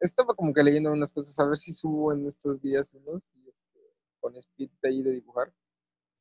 [0.00, 3.48] Estaba como que leyendo unas cosas, a ver si subo en estos días unos y
[3.48, 3.78] este,
[4.20, 5.52] con espíritu ahí de dibujar.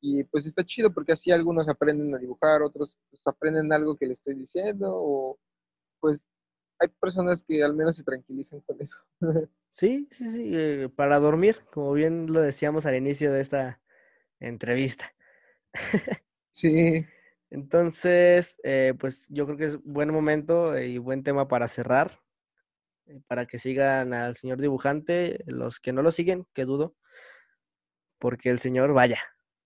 [0.02, 4.08] Y pues está chido porque así algunos aprenden a dibujar, otros pues aprenden algo que
[4.08, 5.39] le estoy diciendo o
[5.99, 6.28] pues
[6.80, 9.02] hay personas que al menos se tranquilizan con eso.
[9.74, 13.82] Sí, sí, sí, eh, para dormir, como bien lo decíamos al inicio de esta
[14.39, 15.14] entrevista.
[16.54, 17.06] Sí.
[17.49, 22.20] Entonces, eh, pues yo creo que es buen momento y buen tema para cerrar,
[23.08, 26.95] eh, para que sigan al señor dibujante, los que no lo siguen, que dudo,
[28.20, 29.20] porque el señor, vaya,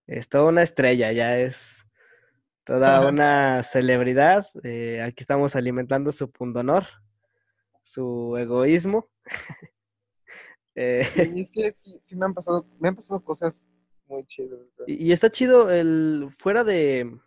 [0.07, 1.85] es toda una estrella, ya es
[2.63, 4.47] toda una celebridad.
[5.03, 6.85] aquí estamos alimentando su pundonor,
[7.83, 9.09] su egoísmo.
[10.77, 10.99] Eh,
[11.39, 13.69] es que sí, me han pasado, me han pasado cosas
[14.07, 14.59] muy chidas.
[14.87, 17.17] Y, está chido el, fuera de,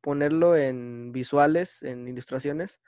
[0.00, 2.80] ponerlo en visuales, en ilustraciones,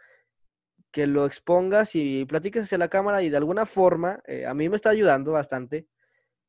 [0.91, 4.69] que lo expongas y platiques hacia la cámara y de alguna forma, eh, a mí
[4.69, 5.87] me está ayudando bastante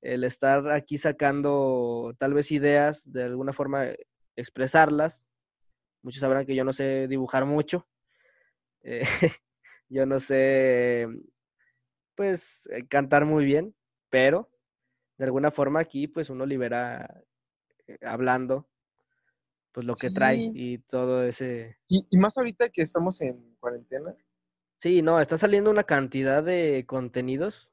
[0.02, 3.86] el estar aquí sacando tal vez ideas, de alguna forma
[4.36, 5.28] expresarlas.
[6.02, 7.88] Muchos sabrán que yo no sé dibujar mucho.
[8.82, 9.02] Eh,
[9.90, 11.08] yo no sé,
[12.16, 13.76] pues, eh, cantar muy bien,
[14.10, 14.50] pero
[15.18, 17.24] de alguna forma aquí, pues, uno libera
[17.88, 18.70] eh, hablando,
[19.72, 21.80] pues, lo que trae y todo ese...
[21.88, 24.16] Y, y más ahorita que estamos en cuarentena.
[24.78, 27.72] Sí, no, está saliendo una cantidad de contenidos,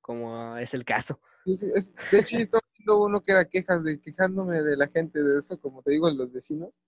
[0.00, 4.76] como es el caso de hecho, estaba haciendo uno que era quejas de quejándome de
[4.76, 6.80] la gente de eso, como te digo, los vecinos.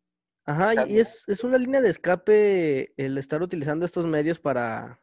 [0.46, 5.00] Ajá, y es, es una línea de escape el estar utilizando estos medios para,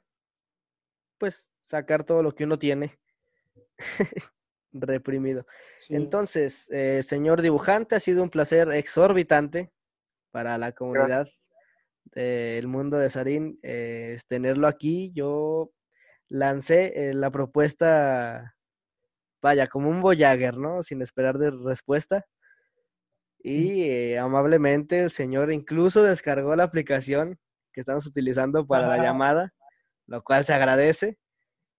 [1.18, 2.98] pues, sacar todo lo que uno tiene
[4.72, 5.46] reprimido.
[5.90, 9.72] Entonces, eh, señor dibujante, ha sido un placer exorbitante
[10.32, 11.28] para la comunidad
[12.06, 15.12] del mundo de Sarín eh, tenerlo aquí.
[15.14, 15.72] Yo
[16.30, 18.57] lancé eh, la propuesta
[19.42, 20.84] vaya, como un Voyager, ¿no?
[20.84, 22.26] Sin esperar de respuesta.
[23.40, 27.40] Y eh, amablemente el señor incluso descargó la aplicación
[27.72, 29.54] que estamos utilizando para la llamada,
[30.08, 31.18] lo cual se agradece.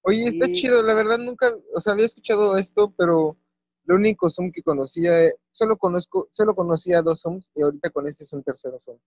[0.03, 3.37] Oye, está chido, la verdad nunca, o sea, había escuchado esto, pero
[3.85, 8.07] lo único Zoom que conocía, eh, solo conozco, solo conocía dos Zooms y ahorita con
[8.07, 8.99] este es un tercero Zoom.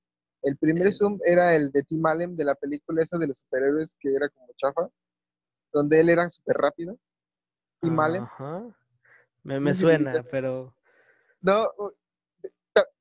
[0.44, 3.96] El primer Zoom era el de Tim Allen de la película esa de los superhéroes
[4.00, 4.90] que era como chafa,
[5.72, 6.98] donde él era súper rápido
[7.82, 8.28] y Malen.
[9.44, 10.76] Me, me suena, pero.
[11.42, 11.68] No,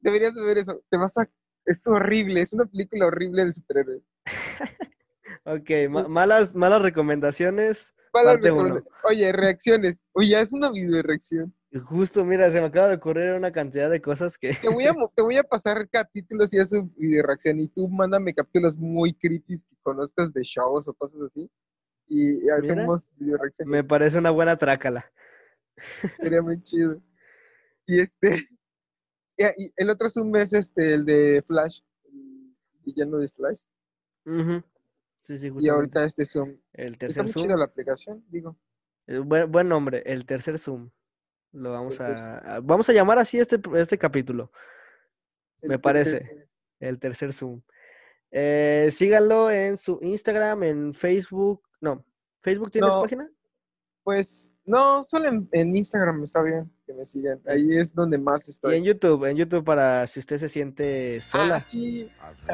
[0.01, 0.83] deberías de ver eso.
[0.89, 1.29] Te vas a.
[1.67, 4.03] Es horrible, es una película horrible de superhéroes.
[5.45, 7.95] ok, malas, malas recomendaciones.
[9.05, 9.99] Oye, reacciones.
[10.13, 11.55] Oye, es una video reacción.
[11.85, 14.55] Justo, mira, se me acaba de ocurrir una cantidad de cosas que.
[14.55, 17.61] Te voy a, te voy a pasar capítulos y haces video reacción.
[17.61, 21.49] Y tú mándame capítulos muy creepy que conozcas de shows o cosas así
[22.11, 23.71] y, hacemos video reacciones.
[23.71, 25.11] Me parece una buena trácala.
[26.19, 27.01] Sería muy chido.
[27.87, 28.49] Y este,
[29.39, 32.55] y, el otro Zoom es este, el de Flash, el
[32.85, 33.61] villano de Flash.
[35.23, 36.59] sí, sí, y ahorita este Zoom.
[36.73, 38.59] El tercer Está muy chido la aplicación, digo.
[39.07, 40.91] Eh, buen, buen nombre, el tercer Zoom.
[41.53, 44.53] Lo vamos a, vamos a llamar así este, este capítulo.
[45.63, 46.49] Me parece.
[46.81, 47.63] El tercer Zoom.
[48.31, 52.05] Eh, síganlo en su Instagram, en Facebook, no.
[52.43, 53.29] ¿Facebook tienes página?
[54.03, 57.41] Pues no, solo en, Instagram está bien que me sigan.
[57.47, 58.75] Ahí es donde más estoy.
[58.75, 61.57] Y en YouTube, en YouTube para si usted se siente sola.
[61.57, 62.11] Ah, sí.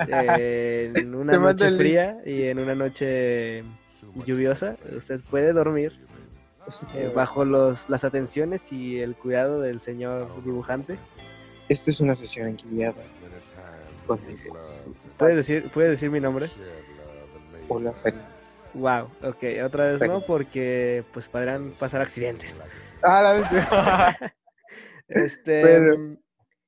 [0.09, 3.65] en una noche fría y en una noche
[4.25, 5.93] lluviosa, usted puede dormir
[6.95, 10.99] eh, bajo los, las atenciones y el cuidado del señor dibujante.
[11.69, 13.03] Esta es una sesión enquiliada.
[15.19, 16.49] ¿Puede decir, ¿Puede decir mi nombre?
[17.69, 17.93] Hola.
[18.75, 22.61] Wow, ok, otra vez no, porque pues podrían pasar accidentes.
[23.03, 23.47] Ah, la vez.
[25.09, 25.81] este,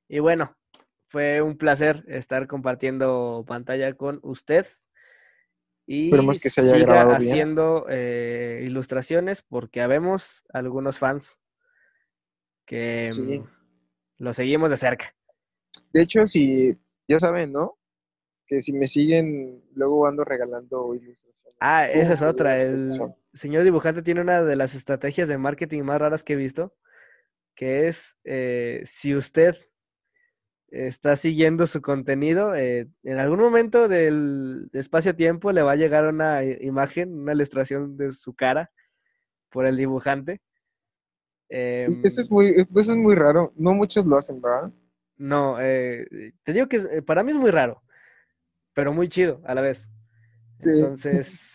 [0.07, 0.57] y bueno,
[1.07, 4.65] fue un placer estar compartiendo pantalla con usted.
[5.85, 11.41] Y Esperemos que se haya grabado haciendo Eh, ilustraciones porque habemos algunos fans
[12.65, 13.43] que mm,
[14.19, 15.15] lo seguimos de cerca.
[15.91, 16.77] De hecho, si
[17.09, 17.79] ya saben, ¿no?
[18.49, 21.55] que si me siguen, luego ando regalando ilustraciones.
[21.59, 22.59] Ah, esa es otra.
[22.59, 22.89] El
[23.31, 26.73] señor dibujante tiene una de las estrategias de marketing más raras que he visto,
[27.53, 29.55] que es eh, si usted
[30.69, 36.43] está siguiendo su contenido, eh, en algún momento del espacio-tiempo le va a llegar una
[36.43, 38.71] imagen, una ilustración de su cara
[39.49, 40.41] por el dibujante.
[41.49, 43.53] eso, es em, muy, eso es muy raro.
[43.55, 44.71] No muchos lo hacen, ¿verdad?
[45.19, 47.83] No, eh, te digo que para mí es muy raro
[48.79, 49.89] pero muy chido a la vez.
[50.63, 51.51] Entonces,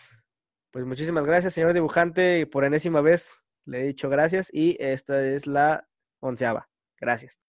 [0.69, 3.27] pues muchísimas gracias, señor dibujante, y por enésima vez
[3.65, 5.87] le he dicho gracias y esta es la
[6.19, 6.69] onceava.
[6.99, 7.44] Gracias.